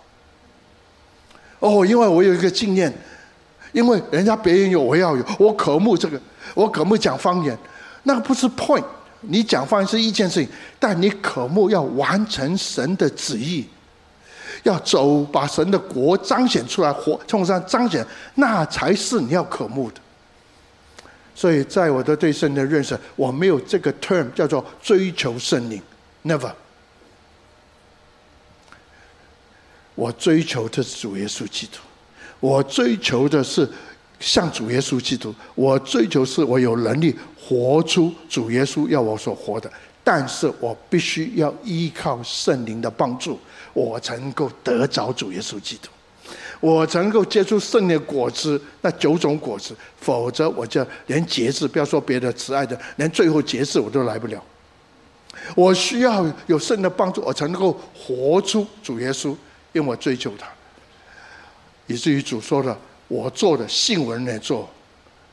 [1.60, 2.92] 哦，因为我有一个经验，
[3.72, 5.24] 因为人家别人有，我要有。
[5.38, 6.20] 我渴慕这个，
[6.54, 7.56] 我渴慕讲方言，
[8.02, 8.84] 那个不是 point。
[9.22, 13.66] 你讲方言是一件事情，但你渴慕要完成神的旨意，
[14.62, 20.00] 要走把神的国彰显出来，活从上彰显，那才是你要渴慕的。
[21.34, 25.80] 所以在我的对圣的认识，我没有这个 term 叫做追求圣灵
[26.24, 26.52] ，never。
[29.94, 31.78] 我追求的是主耶稣基督，
[32.40, 33.68] 我追求的是
[34.20, 39.70] 像主耶稣基督，我追求是我有能力活出主耶稣要我所活的，
[40.04, 43.38] 但是我必须要依靠圣灵的帮助，
[43.72, 45.88] 我才能够得着主耶稣基督。
[46.60, 54.44] 我才能够结出圣灵的果子，那九种果子，否则我就连节制，不要说别的慈爱的，连最后节制我都来不了。
[55.56, 59.30] 我需要有圣的帮助，我才能够活出主耶稣，
[59.72, 60.46] 因为我追求他。
[61.86, 62.78] 以至于主说了，
[63.10, 64.70] 我做的信文来做，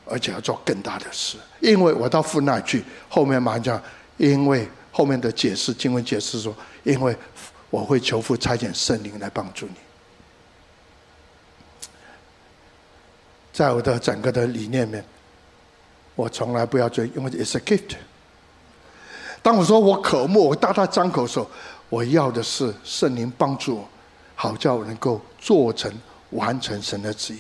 [0.04, 2.84] 而且要做更大的事，因为我到父那去。
[3.08, 3.84] 后面马上讲，
[4.18, 7.16] 因为后面的解释经文解释说，因为
[7.70, 9.74] 我会求父差遣圣灵来帮助你。
[13.54, 15.06] 在我的整个的理念里面，
[16.16, 17.96] 我从来不要追，因为 it's a gift。
[19.44, 21.48] 当我说我渴慕，我大大张口说，
[21.90, 23.90] 我要的是圣灵帮助我，
[24.34, 25.94] 好叫我能够做成
[26.32, 27.38] 完成神的旨意。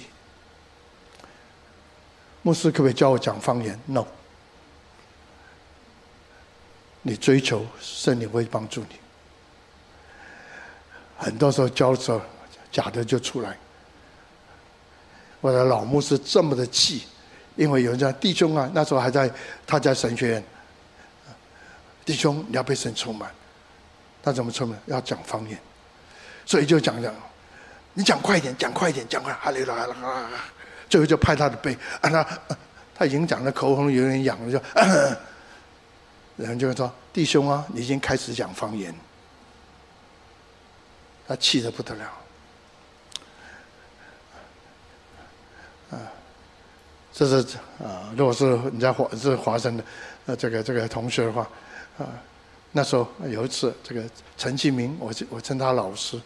[2.48, 4.06] 牧师可不可以教我讲方言？No。
[7.02, 8.96] 你追求圣灵会帮助你，
[11.18, 12.22] 很多时候教的时候，
[12.72, 13.58] 假的就出来。
[15.42, 17.04] 我的老牧师这么的气，
[17.58, 19.30] 因为有人讲弟兄啊，那时候还在
[19.66, 20.44] 他在神学院，
[22.06, 23.30] 弟兄你要被神充满，
[24.24, 24.80] 他怎么充满？
[24.86, 25.60] 要讲方言，
[26.46, 27.14] 所以就讲讲，
[27.94, 29.86] 你讲快一点，讲快一点，讲快，哈利路亚，
[30.90, 32.40] 最后就拍他的背，啊他
[32.96, 34.62] 他已经讲的口红有点痒了，就，
[36.44, 38.94] 人就说弟兄啊，你已经开始讲方言，
[41.28, 42.06] 他气得不得了。
[45.92, 45.98] 啊
[47.14, 49.84] 这是啊，如果是你在华是华生的，
[50.28, 51.42] 呃，这个这个同学的话，
[51.98, 52.06] 啊，
[52.72, 54.04] 那时候有一次，这个
[54.38, 56.22] 陈其明，我我称他老师，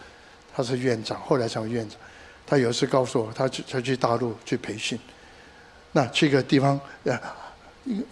[0.54, 1.98] 他是院长，后来成为院长。
[2.52, 5.00] 他有一次告诉我，他去他去大陆去培训，
[5.94, 7.18] 那去个地方，呃，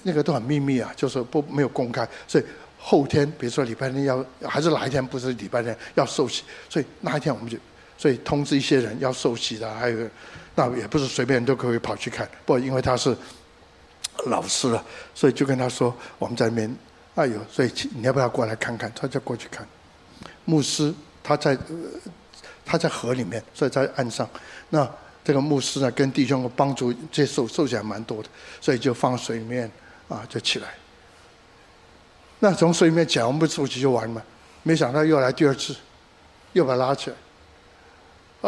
[0.04, 2.44] 那个都很秘密啊，就是不没有公开，所以
[2.78, 7.58] 后天，比如说礼拜天要还是哪一天不是礼拜天要受洗，所以那一天我们就
[7.98, 10.10] 所以通知一些人要受洗的，还有。
[10.56, 13.14] 那也不是随便都可以跑去看，不，因为他是
[14.28, 14.82] 老师了，
[15.14, 16.78] 所以就跟他说我们在那边，
[17.16, 18.90] 哎呦，所以你要不要过来看看？
[18.96, 19.68] 他就过去看，
[20.46, 21.58] 牧师他在
[22.70, 24.30] 他在河里面，所以在岸上。
[24.70, 24.88] 那
[25.24, 28.30] 这个牧师呢，跟弟兄帮助接受受起来蛮多的，
[28.61, 29.70] 所以就放水面
[30.07, 30.67] 啊，就起来。
[32.38, 34.22] 那从水面讲，我们不出去就完嘛？
[34.61, 35.76] 没想到又来第二次，
[36.53, 37.15] 又把他拉起来。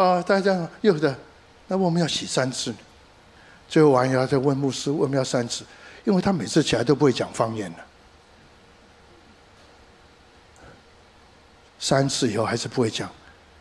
[0.01, 1.15] 啊，大家又的，
[1.67, 2.74] 那我们要洗三次。
[3.67, 5.65] 最后完以后，再问牧师为什么要三次？
[6.03, 7.80] 因为他每次起来都不会讲方言的。
[11.80, 13.09] 三次以后还是不会讲，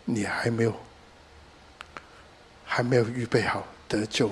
[0.04, 0.74] 你还没有，
[2.64, 4.30] 还没有预备好得救。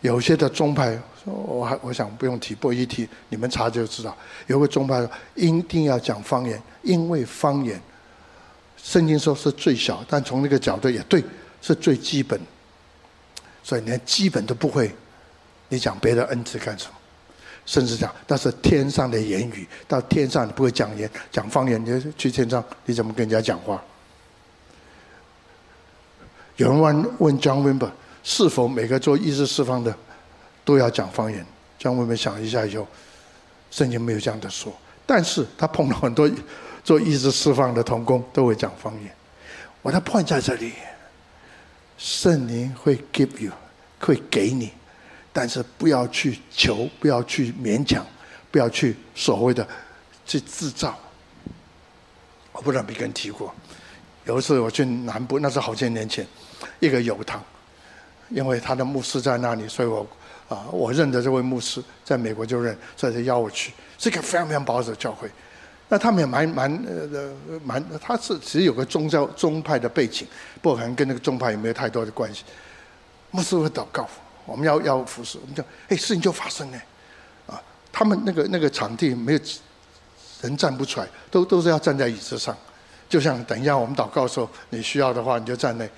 [0.00, 4.14] 有些的宗派，我还我想不用提，不一提，你们查就知道。
[4.46, 7.80] 有个宗派说一定要讲方言，因为方言。
[8.76, 11.24] 圣经说是最小，但从那个角度也对，
[11.62, 12.38] 是最基本。
[13.62, 14.94] 所以连基本都不会，
[15.70, 16.94] 你讲别的恩赐干什么？
[17.66, 23.82] 甚至讲那是天上的言语，到天上你不会讲言，讲方言，你去天上你怎么跟人家讲话？
[26.56, 27.90] 有人问问 John Wimber
[28.22, 29.94] 是否每个做意识释放的
[30.64, 31.44] 都要讲方言
[31.80, 32.86] ？John Wimber 想一下以后，
[33.70, 34.72] 圣经没有这样的说，
[35.06, 36.30] 但是他碰到很多。
[36.84, 39.10] 做意识释放的同工都会讲方言，
[39.80, 40.74] 我的 point 在这里，
[41.96, 43.50] 圣灵会 give you，
[43.98, 44.70] 会给你，
[45.34, 48.06] 但是不要去求，不要去勉强，
[48.52, 49.66] 不要去所谓的
[50.24, 50.96] 去制造。
[52.52, 53.52] 我不知道没跟人提过，
[54.26, 56.24] 有一次我去南部，那是好些年前，
[56.78, 57.42] 一个油堂，
[58.28, 60.06] 因为他的牧师在那里，所以我
[60.48, 65.28] 啊，我认得这位牧师，在美国就认，所以就邀我去，是一个非常非常保守的教会。
[65.88, 70.26] 那他们也蛮蛮呃蛮，他是其实有个宗教宗派的背景，
[70.62, 72.44] 不过可能跟那个宗派也没有太多的关系。
[73.32, 74.08] 牧师会祷告，
[74.46, 76.78] 我们要要服侍，我们就哎事情就发生了，
[77.46, 77.60] 啊，
[77.92, 79.40] 他们那个那个场地没有
[80.42, 82.56] 人站不出来，都都是要站在椅子上，
[83.08, 85.88] 就像等一下我们祷告的时候，你需要的话你就站那，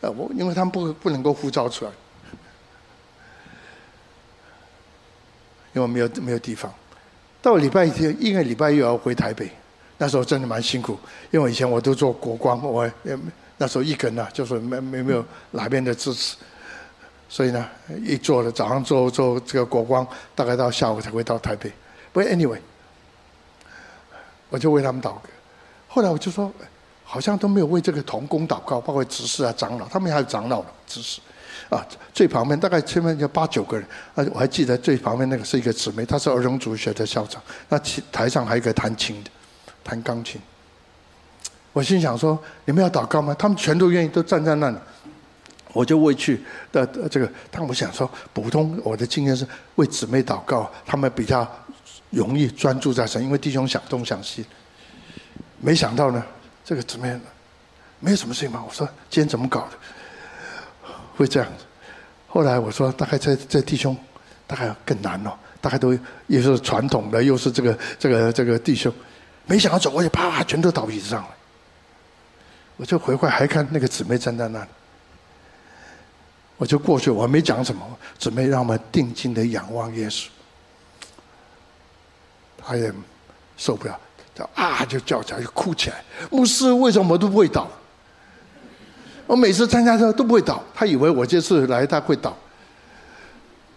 [0.00, 1.90] 呃我因为他们不不能够呼召出来，
[5.74, 6.72] 因为没有没有地方。
[7.40, 9.50] 到礼拜天，一个礼拜又要回台北，
[9.98, 10.98] 那时候真的蛮辛苦，
[11.30, 13.18] 因为以前我都做国光，我也
[13.58, 16.36] 那时候一个人呢，就是没没没有哪边的支持，
[17.34, 17.68] 所以呢，
[18.04, 20.06] 一做了早上做做这个国光，
[20.36, 21.68] 大概到下午才会到台北。
[22.12, 22.60] 不过 anyway，
[24.50, 25.22] 我就为他们祷告。
[25.88, 26.48] 后来我就说，
[27.02, 31.20] 好像都没有为这个童工祷告，包括执事啊、长老，他们还有长老的执事。
[31.70, 37.42] 啊，最旁边大概前面有八九个人，啊，我还记得最旁边那个是一个姊妹，她是儿童主学的校长。
[37.68, 37.76] 那
[38.12, 39.30] 台上还有一个弹琴的，
[39.82, 40.40] 弹钢琴。
[41.72, 43.34] 我心想说：你们要祷告吗？
[43.36, 44.76] 他们全都愿意，都站在那里。
[45.74, 51.46] 我就为去的这个，但我想说，普通我的经验是为姊妹祷告，他们比较
[52.08, 54.46] 容易专注在神，因为弟兄想东想西。
[55.60, 56.24] 没想到呢，
[56.64, 57.18] 这个姊妹
[58.00, 58.62] 没有什么事情嘛。
[58.66, 60.90] 我说今天怎么搞的？
[61.16, 61.64] 会这样子，
[62.28, 63.96] 后来我说大概这这弟兄，
[64.46, 65.96] 大概更难哦，大概都
[66.26, 68.92] 又是传统的，又是这个这个这个弟兄，
[69.46, 71.28] 没想到走过去，啪，全都倒椅子上了。
[72.76, 74.68] 我就回过来还看那个姊妹站在那里，
[76.56, 77.82] 我就过去，我没讲什么，
[78.18, 80.26] 准备让我们定睛的仰望耶稣，
[82.56, 82.92] 他也
[83.56, 83.98] 受不了，
[84.34, 87.66] 就啊就叫起来就哭起来，牧师为什么都不会倒？
[89.26, 92.36] 我每次参加的时候都不会倒，他以为我这次来他会倒。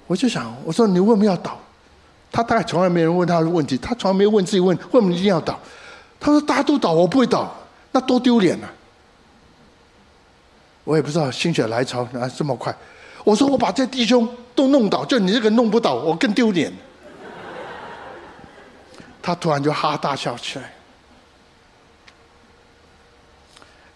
[0.06, 1.60] 我就想，我说你为什么要倒？
[2.32, 5.60] 他大概从来没人问他的问题，他从来没问自己问为什么一定要倒。
[6.20, 7.56] 他说大家都倒，我不会倒，
[7.92, 8.70] 那多丢脸啊！
[10.88, 12.74] 我也不知道心血来潮啊这么快。
[13.26, 14.26] 我说我把这弟兄
[14.56, 16.72] 都弄倒，就你这个弄不倒，我更丢脸。
[19.22, 20.72] 他突然就哈哈大笑起来。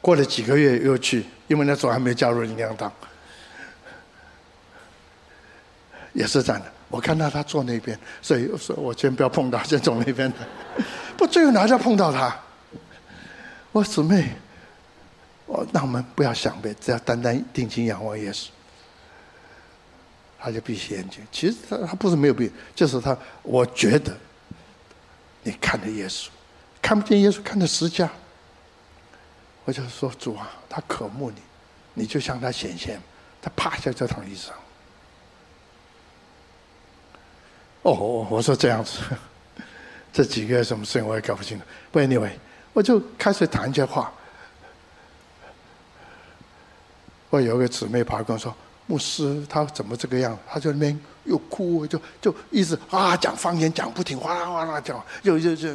[0.01, 1.25] 过了几个月又去。
[1.47, 2.89] 因为那时候还没加入灵粮堂，
[6.13, 6.71] 也是这样的。
[6.87, 10.37] 我看到他坐那边，所以说我先不要碰到，先走那边的。
[11.17, 12.33] 不，最后哪家碰到他？
[13.73, 14.29] 我姊妹，
[15.52, 18.47] 哦那我们不要想呗，只要单单定睛仰望耶稣，
[20.39, 21.22] 他就闭起眼睛。
[21.30, 24.16] 其实他他不是没有闭，就是他，我觉得
[25.43, 26.30] 你看着耶稣，
[26.82, 28.10] 看不见耶稣，看着十架。
[29.66, 31.38] 我就说主啊，他渴慕你，
[31.95, 32.99] 你就向他显现。
[33.41, 34.56] 他趴下这躺椅上。
[37.82, 38.99] 哦，我说这样子，
[40.14, 41.66] 这几个什么事情我也搞不清楚。
[41.91, 42.32] 不，anyway，
[42.72, 44.14] 我就开始谈一些话。
[47.32, 48.53] 我有一个姊妹跑来跟我说
[48.86, 50.38] ：“牧师他怎么这个样？
[50.47, 55.69] 他就那边又哭，就就一直啊讲方言讲不停，哗啦哗啦讲，就就就。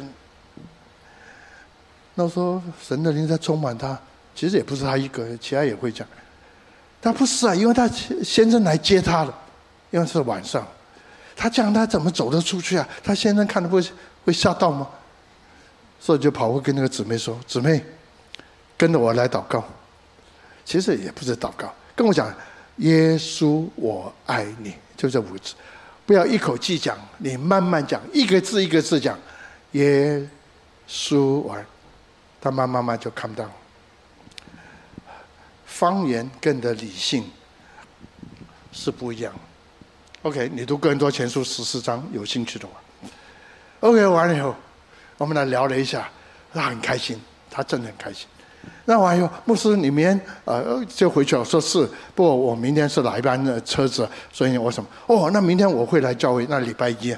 [2.13, 3.99] 那时候神的灵在充满他，
[4.33, 6.07] 其实也不是他一个，其他也会讲。
[7.01, 7.87] 他不是啊，因为他
[8.23, 9.33] 先生来接他了，
[9.91, 10.65] 因为是晚上。
[11.35, 12.87] 他这样他怎么走得出去啊？
[13.03, 13.83] 他先生看了会
[14.25, 14.87] 会吓到吗？
[15.99, 17.83] 所以就跑过跟那个姊妹说：“姊妹，
[18.77, 19.63] 跟着我来祷告。”
[20.67, 22.29] 其实也不是祷告，跟我讲。
[22.79, 25.55] 耶稣，我爱你，就这五个字，
[26.05, 29.17] 不要一口气讲，你慢慢讲，一个字一个字讲。
[29.71, 30.21] 耶
[30.87, 31.65] 稣，我爱，
[32.41, 33.49] 他慢慢慢就看不到。
[35.65, 37.23] 方言跟你的理性
[38.73, 39.33] 是不一样。
[40.23, 42.73] OK，你读更多前书十四章，有兴趣的话。
[43.79, 44.53] OK，完了以后，
[45.17, 46.09] 我们来聊了一下，
[46.53, 48.27] 他很开心，他真的很开心。
[48.85, 51.43] 那我还有，牧师，你明天呃就回去了。
[51.43, 51.85] 说是，
[52.15, 54.89] 不过我明天是哪一班的车子，所以我什么？
[55.07, 56.45] 哦，那明天我会来教会。
[56.49, 57.13] 那礼拜一，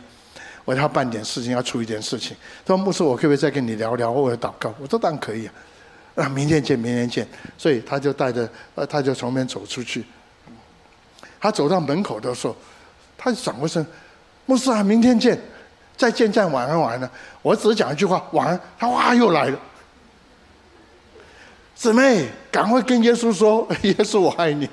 [0.66, 2.36] 我要办点事情，要处理点事情。
[2.66, 4.74] 他说牧师，我可不可以再跟你聊聊，或者祷告？
[4.80, 5.54] 我说当然可以啊。
[6.16, 7.28] 那明天见，明天见。
[7.56, 10.04] 所以他就带着呃，他就从那边走出去。
[11.40, 12.56] 他走到门口的时候，
[13.16, 13.86] 他转过身，
[14.48, 15.40] 牧师啊，明天见，
[15.96, 17.12] 再见再晚安晚安。
[17.44, 18.60] 我只讲一句话，晚安。
[18.80, 19.60] 他哇又来了。
[21.80, 24.70] 姊妹，赶快跟耶稣说：“耶稣，我爱你。”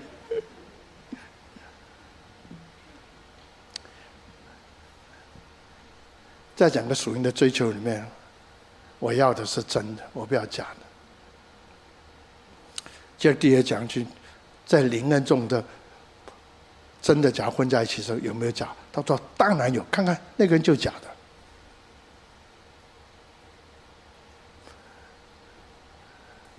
[6.56, 8.04] 在整个属灵的追求里面，
[8.98, 10.80] 我要的是真的，我不要假的。
[13.16, 14.04] 接着第二讲句，
[14.66, 15.62] 在灵恩中的
[17.00, 18.68] 真的假混在一起的时候，有没有假？
[18.92, 21.08] 他说：“当然有，看看那个人就假的。”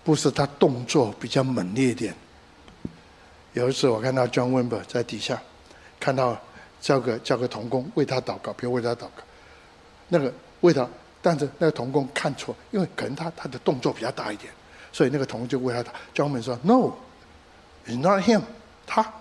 [0.07, 2.15] 不是他动作比较猛烈一点。
[3.51, 5.37] 有一次我看到 John Wimber 在底下，
[5.99, 6.39] 看到
[6.79, 9.11] 叫个叫个童工为他祷告，比如为他祷告，
[10.07, 10.87] 那个为他，
[11.21, 14.49] 但是那个童工看错，因为可能他他的动作比较大一点，
[14.93, 15.89] 所以那个童工就为他祷。
[16.15, 18.43] John Wimber 说：“No，it's not him，
[18.85, 19.11] 他。”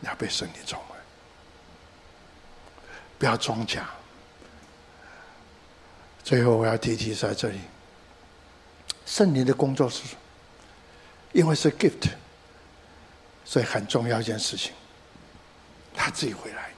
[0.00, 0.98] 要被圣灵充满，
[3.18, 3.86] 不要装假。
[6.30, 7.58] 最后我要提提在这里，
[9.04, 10.04] 圣灵的工作是，
[11.32, 12.08] 因为是 gift，
[13.44, 14.70] 所以很重要一件事情，
[15.92, 16.70] 他自己回来。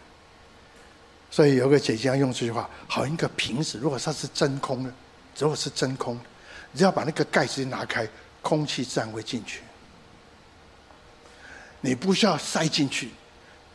[1.30, 4.94] 所以有个姐姐要用这句话，好像一个瓶子，如果它是真空的，
[5.36, 6.18] 如果是真空，
[6.74, 8.08] 只要把那个盖子一拿开，
[8.40, 9.60] 空气自然会进去，
[11.82, 13.10] 你不需要塞进去。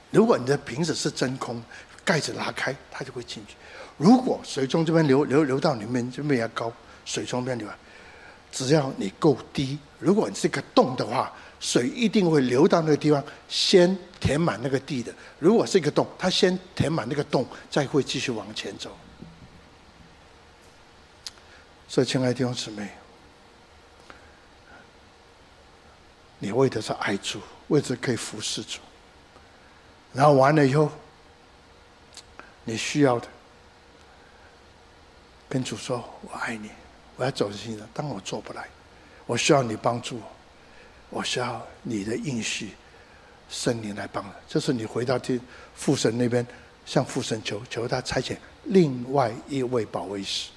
[0.09, 1.61] 如果你的瓶子是真空，
[2.03, 3.53] 盖子拉开，它就会进去。
[3.97, 6.71] 如果水从这边流流流到里面，这边也高，
[7.03, 7.67] 水从这边流，
[8.51, 15.11] 只要你够低，如果你是个洞的话，水一定会流到那个地方，先填满那个地的。
[15.39, 18.95] 如果是一个洞，它先填满那个洞，再会继续往前走。
[21.87, 22.89] 所以，亲爱的弟兄姊妹，
[26.37, 28.79] 你为的是爱主，为的可以服侍主，
[30.13, 30.91] 然后完了以后，
[32.63, 33.27] 你需要的。
[35.49, 36.69] 跟主说：“我爱你，
[37.15, 37.87] 我要走进去的。
[37.93, 38.67] 当我做不来，
[39.25, 40.23] 我需要你帮助我，
[41.09, 42.71] 我需要你的应许，
[43.49, 44.29] 圣灵来帮我。
[44.45, 45.39] 就是你回到天
[45.73, 46.45] 父神那边，
[46.85, 48.35] 向父神求，求他差遣
[48.65, 50.49] 另外一位保卫师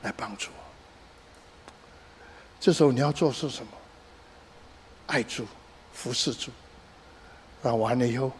[0.00, 0.62] 来帮助我。
[2.58, 3.72] 这时候你要做是什么？
[5.06, 5.46] 爱主，
[5.92, 6.50] 服侍主。
[7.62, 8.32] 然后完了以后，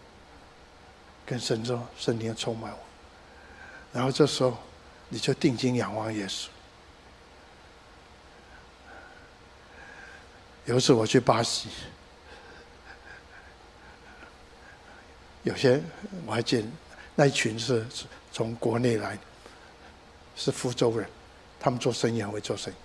[1.26, 2.78] 跟神说：圣灵充满我。
[3.92, 4.56] 然后这时候。”
[5.12, 6.46] 你就定睛仰望耶稣。
[10.64, 11.68] 有一次我去巴西，
[15.42, 15.78] 有些
[16.24, 16.66] 我还见
[17.14, 17.86] 那一群是
[18.32, 19.18] 从国内来，
[20.34, 21.06] 是福州人，
[21.60, 22.76] 他们做生意很会做生意。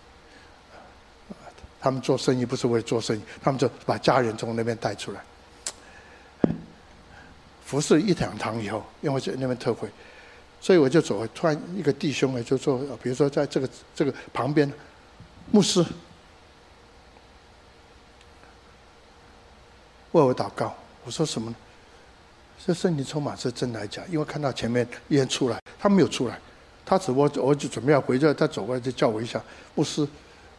[1.80, 5.21] 他们做生意不是为了做生意，他们就把家人从那边带出来。
[7.63, 9.89] 服侍一两堂以后，因为在那边特会。
[10.68, 14.70] 所以我就走，突然一个弟兄呢，就说，比如说在这个这个旁边，
[15.49, 15.80] 牧师
[20.11, 20.76] 为我祷告。
[21.05, 21.55] 我说什么呢？
[22.65, 26.38] 这圣灵充满是真来讲，因为看到前面一人出来，他没有出来，
[26.86, 29.41] 他只我我就准备要回去，他走过来就叫我一下，
[29.74, 30.01] 牧师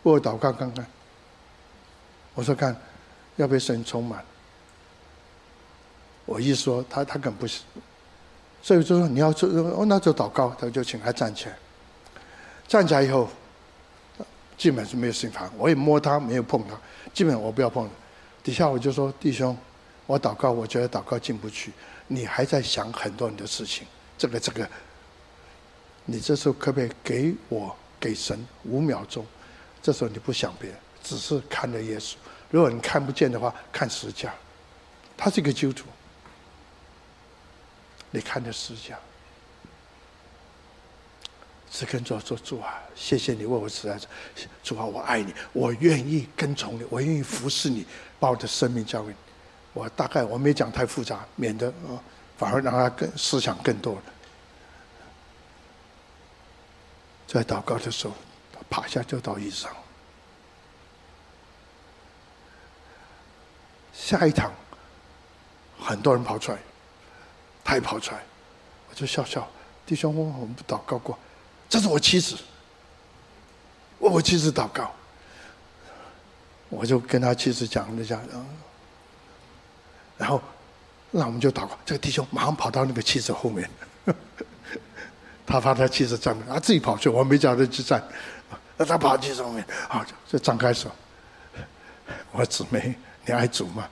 [0.05, 0.87] 为我祷告看看。
[2.33, 2.75] 我说看，
[3.37, 4.25] 要被圣灵充满。
[6.25, 7.63] 我一说他他更不行。
[8.69, 11.57] 所以就说你要做哦，那就祷告，他就请他站起来。
[12.67, 13.27] 站起来以后，
[14.59, 15.51] 基本是没有事情发生。
[15.57, 16.79] 我也摸他，没有碰他，
[17.15, 17.89] 基本我不要碰。
[18.43, 19.57] 底下我就说：“弟兄，
[20.05, 21.73] 我祷告，我觉得祷告进不去。
[22.09, 23.87] 你还在想很多你的事情，
[24.19, 24.69] 这个这个。
[26.05, 29.25] 你这时候可不可以给我给神五秒钟？
[29.81, 32.17] 这时候你不想别人，只是看着耶稣。
[32.51, 34.31] 如果你看不见的话，看十架。
[35.17, 35.87] 他是一个基督徒，
[38.11, 38.99] 你看着十架。”
[41.71, 44.09] 只跟主说：“主啊，谢谢你为我死在这。
[44.63, 47.87] 主啊，我爱你，我愿意跟从你，我愿意服侍你，
[48.19, 49.17] 把我的生命交给你。
[49.75, 52.01] 我大概我没讲太复杂，免得啊，
[52.39, 54.03] 反而让他更思想更多了。
[57.27, 58.15] 在祷告的时候，
[58.51, 59.77] 他趴下就到椅子上。
[63.93, 64.51] 下一堂，
[65.79, 66.59] 很多人跑出来，
[67.69, 68.23] 他也跑出来，
[68.89, 69.47] 我就笑笑，
[69.85, 71.19] 弟兄，我们不祷告过。”
[71.69, 72.35] 这是我妻子，
[73.99, 74.91] 为我妻子祷告。
[76.71, 78.19] 我就跟他妻子讲了一下，
[80.17, 80.41] 然后，
[81.11, 81.79] 那我们就祷告。
[81.85, 83.69] 这个弟兄马上跑到那个妻子后面，
[85.47, 88.03] 他怕他妻子站，他自己跑去，我没叫他去站。
[88.79, 90.91] 那他跑到妻子后面，好，就张开手。
[92.33, 92.95] 我姊妹，
[93.27, 93.87] 你爱主吗？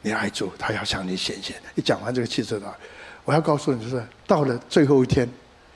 [0.00, 1.60] 你爱主，他要向你显现。
[1.74, 2.74] 一讲完这个妻子的，
[3.24, 5.28] 我要告诉你，就是到了最后一天。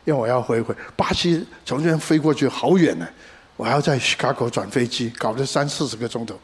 [0.05, 3.09] 因为我要回回巴西，从这边飞过去好远呢，
[3.57, 6.39] 我还要在芝加哥转飞机，搞了三四十个钟头。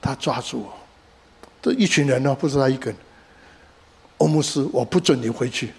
[0.00, 0.72] 他抓住我，
[1.60, 3.00] 这一群人呢，不是他一个人。
[4.18, 5.72] 欧姆斯，我不准你回去。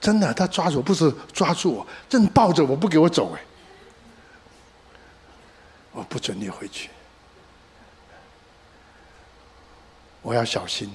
[0.00, 3.40] 真的，他抓住我，不是抓住我，正抱着我不给我走哎。
[5.92, 6.90] 我不准你回去，
[10.26, 10.90] 我要小心。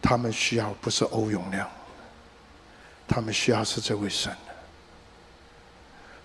[0.00, 1.68] 他们需要不是欧永亮，
[3.06, 4.34] 他们需要是这位神。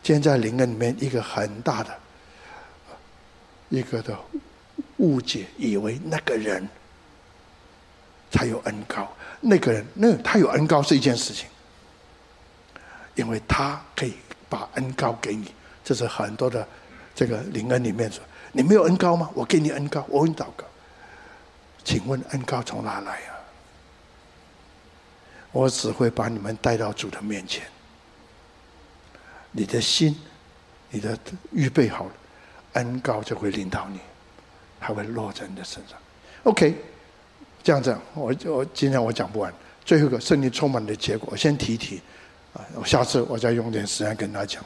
[0.02, 2.00] 今天在灵恩里面，一个很大的
[3.70, 4.18] 一个的
[4.98, 6.66] 误解，以为那个人
[8.30, 9.12] 才有恩高，
[9.42, 11.50] 那个人那他有恩高是一件事情，
[13.16, 14.14] 因为他可以
[14.48, 16.66] 把恩高给你，这是很多的
[17.14, 18.24] 这个灵恩里面说，
[18.54, 19.30] 你没有恩高吗？
[19.34, 20.66] 我给你恩高，我为你祷告。
[21.84, 23.38] 请问恩膏从哪来啊？
[25.52, 27.64] 我只会把你们带到主的面前。
[29.52, 30.16] 你的心，
[30.90, 31.18] 你的
[31.52, 32.12] 预备好了，
[32.74, 34.00] 恩膏就会领导你，
[34.80, 35.98] 还会落在你的身上。
[36.44, 36.76] OK，
[37.62, 39.54] 这样子，我我今天我讲不完。
[39.84, 42.02] 最后一个圣灵充满的结果，我先提一提
[42.54, 44.64] 啊，我下次我再用点时间跟他讲。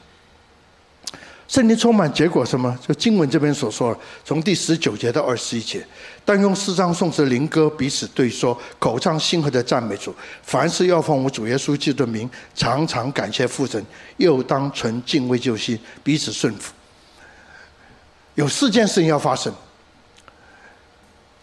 [1.48, 2.76] 圣灵充满结果什么？
[2.86, 5.86] 就经文这边所说的，从第十九节到二十一节，
[6.26, 10.14] 但用诗章颂词灵歌彼此对说，口唱心和的赞美主。
[10.42, 13.86] 凡事要奉我主耶稣基督的名，常常感谢父神，
[14.18, 16.74] 又当存敬畏救心，彼此顺服。
[18.34, 19.54] 有四件事情要发生，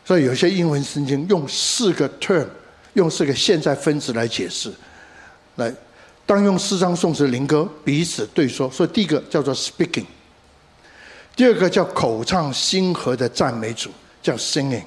[0.05, 2.49] 所以有些英文圣经用四个 term，
[2.95, 4.73] 用四个现在分词来解释，
[5.55, 5.73] 来。
[6.25, 10.07] 当用诗章、颂词、灵歌彼此对说，所以第一个叫做 speaking，
[11.35, 13.91] 第二个叫口唱心和的赞美主，
[14.23, 14.85] 叫 singing，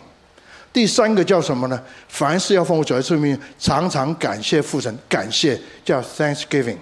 [0.72, 1.80] 第三个叫什么呢？
[2.08, 6.78] 凡事要奉我主耶稣名，常常感谢父神，感谢叫 thanksgiving。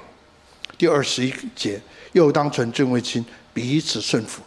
[0.77, 1.81] 第二十一节
[2.11, 4.41] 又当存敬畏心，彼此顺服，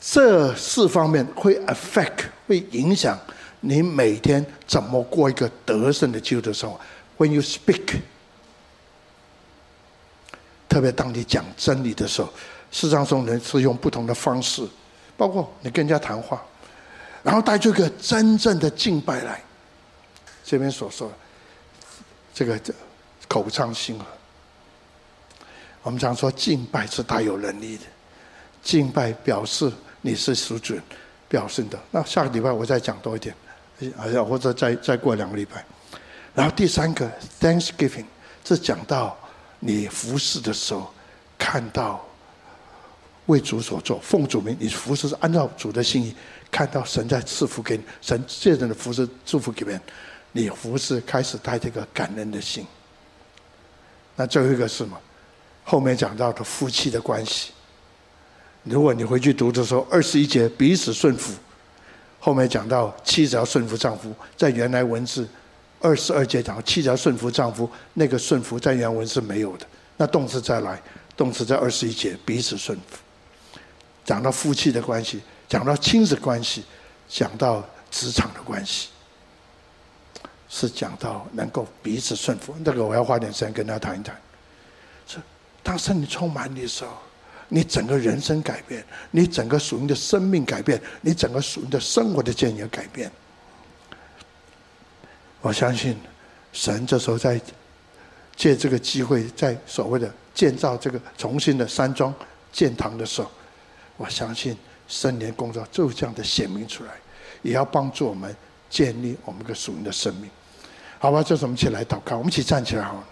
[0.00, 3.18] 这四方面会 affect 会影响
[3.60, 6.80] 你每天怎么过一个得胜的基督的生活。
[7.18, 8.00] When you speak。
[10.72, 12.32] 特别当你讲真理的时候，
[12.70, 14.66] 世上中人是用不同的方式，
[15.18, 16.42] 包括你跟人家谈话，
[17.22, 19.38] 然后带出一个真正的敬拜来。
[20.42, 21.14] 这边所说的
[22.32, 22.58] 这个
[23.28, 24.06] 口唱心和，
[25.82, 27.84] 我们常说敬拜是大有能力的，
[28.62, 29.70] 敬拜表示
[30.00, 30.74] 你是属主，
[31.28, 31.78] 表示的。
[31.90, 33.34] 那下个礼拜我再讲多一点，
[34.24, 35.62] 或者再再过两个礼拜。
[36.34, 38.06] 然后第三个 Thanksgiving，
[38.42, 39.18] 这讲到。
[39.64, 40.92] 你服侍的时候，
[41.38, 42.04] 看到
[43.26, 46.12] 为主所做，奉主名，你服侍是按照主的心意，
[46.50, 49.80] 看到神在赐福给你，神借着的服侍祝福给别人，
[50.32, 52.66] 你服侍开始带这个感恩的心。
[54.16, 54.98] 那最后一个是什么？
[55.62, 57.52] 后面讲到的夫妻的关系。
[58.64, 61.34] 如果你回去读的时候，二十一节彼此顺服，
[62.18, 65.28] 后面讲到妻子要顺服丈夫，在原来文字。
[65.82, 69.66] 二十二节讲妻子顺服丈夫，那个顺服在原文是没有的。
[69.96, 70.80] 那动词再来，
[71.16, 72.96] 动词在二十一节彼此顺服，
[74.04, 76.64] 讲到夫妻的关系，讲到亲子关系，
[77.08, 78.88] 讲到职场的关系，
[80.48, 82.54] 是讲到能够彼此顺服。
[82.64, 84.16] 那个我要花点时间跟他谈一谈。
[85.06, 85.18] 是
[85.62, 86.90] 当圣灵充满你的时候，
[87.48, 93.10] 你整个人生改变，你整个属灵的生命改变，你整个属灵的生活的建议改变。
[95.42, 95.94] 我相信
[96.52, 97.38] 神这时候在
[98.34, 102.14] 借这个机会，在所谓的建造这个重新的山庄
[102.50, 103.30] 建堂的时候，
[103.98, 104.56] 我相信
[104.88, 106.92] 圣灵工作就这样的显明出来，
[107.42, 108.34] 也要帮助我们
[108.70, 110.30] 建立我们个属灵的生命。
[110.98, 113.04] 好吧，这时我们一起来祷告，我们一起站起来好了。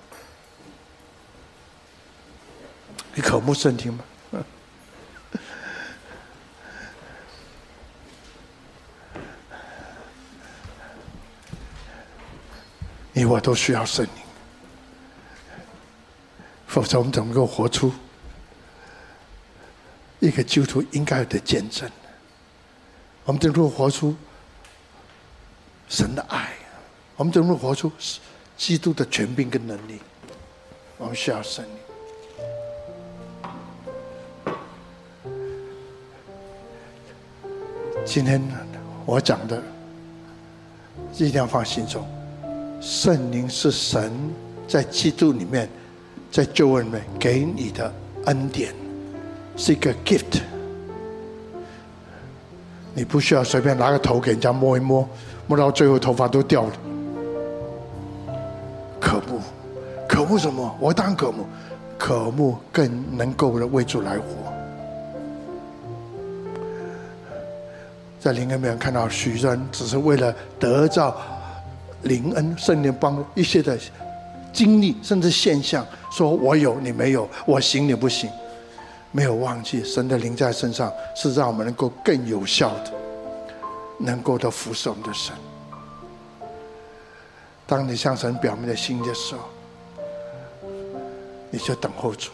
[3.14, 4.04] 你渴慕圣听吗？
[13.20, 14.12] 你我都需要圣灵，
[16.66, 17.92] 否则我们怎么能够活出
[20.20, 21.86] 一个基督徒应该有的见证？
[23.24, 24.16] 我们怎么能够活出
[25.90, 26.54] 神的爱？
[27.16, 27.92] 我们怎么能够活出
[28.56, 30.00] 基督的权柄跟能力？
[30.96, 31.72] 我们需要圣灵。
[38.06, 38.42] 今天
[39.04, 39.62] 我讲的
[41.12, 42.19] 一定要放心中。
[42.80, 44.10] 圣灵是神
[44.66, 45.68] 在基督里面，
[46.32, 47.92] 在救恩里面给你的
[48.24, 48.74] 恩典，
[49.54, 50.40] 是一个 gift。
[52.94, 55.06] 你不需要随便拿个头给人家摸一摸，
[55.46, 56.72] 摸到最后头发都掉了。
[58.98, 59.40] 渴慕，
[60.08, 60.74] 渴慕什么？
[60.80, 61.44] 我当然渴慕，
[61.98, 64.24] 渴慕更能够的为主来活。
[68.18, 71.14] 在灵恩面看到许多人只是为了得到。
[72.02, 73.78] 灵恩圣灵帮一些的
[74.52, 78.30] 经历，甚至现象，说我有你没有，我行你不行，
[79.12, 82.92] 没有忘记神的灵在身上，是让我们能够更有效的，
[83.98, 85.34] 能够的服侍我们的神。
[87.66, 89.42] 当你向神表明的心的时候，
[91.50, 92.30] 你就等候主，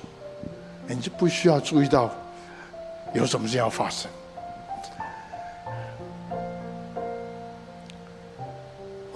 [0.87, 2.11] 你就不需要注意到
[3.12, 4.11] 有什么事要发生。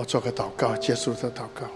[0.00, 1.66] 我做个祷告，结束这祷告。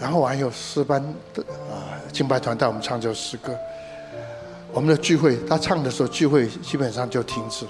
[0.00, 1.00] 然后我还有诗班
[1.32, 3.56] 的啊，敬拜团带我们唱这首诗歌。
[4.72, 7.64] 我们的聚会，他唱的时候，聚会基本上就停止。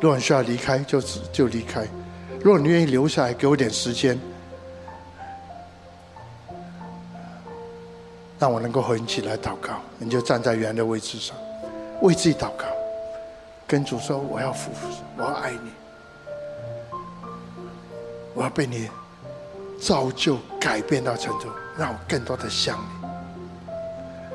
[0.00, 0.98] 如果你需要离开，就
[1.30, 1.86] 就离开。
[2.40, 4.18] 如果你愿意留下来，给我点时间，
[8.38, 11.36] 让我能够和你一起来祷告，你就站在原来的位置上，
[12.00, 12.64] 为自己祷告，
[13.66, 14.88] 跟主说：“我要服服，
[15.18, 15.70] 我要爱你。”
[18.34, 18.90] 我要被你
[19.80, 23.08] 造就、改变到程度，让我更多的像你。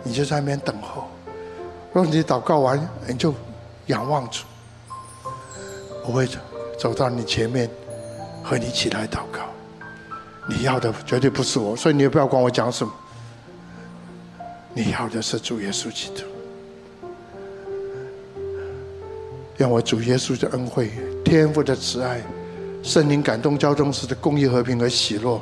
[0.05, 1.07] 你就在那边等候。
[1.91, 3.33] 如果你祷告完，你就
[3.87, 4.45] 仰望主。
[6.05, 6.27] 我会
[6.79, 7.69] 走到你前面，
[8.43, 9.41] 和你一起来祷告。
[10.47, 12.93] 你要的绝对不是我，所以你也不要管我讲什么。
[14.73, 16.23] 你要的是主耶稣基督。
[19.57, 20.91] 愿我主耶稣的恩惠、
[21.25, 22.21] 天父的慈爱。
[22.81, 25.39] 圣灵感动交通时的公益、和平和喜乐，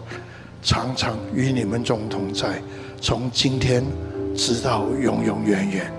[0.63, 2.61] 常常与你们众同在，
[2.99, 3.83] 从今天
[4.35, 5.91] 直到永永远远。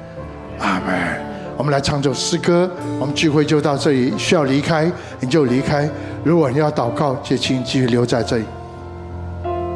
[0.59, 1.21] 阿门。
[1.57, 2.71] 我们来唱首诗歌。
[3.01, 5.89] 我们聚会就到这里，需要离开你就离开。
[6.25, 8.45] 如果你要祷告，就请继续留在这里。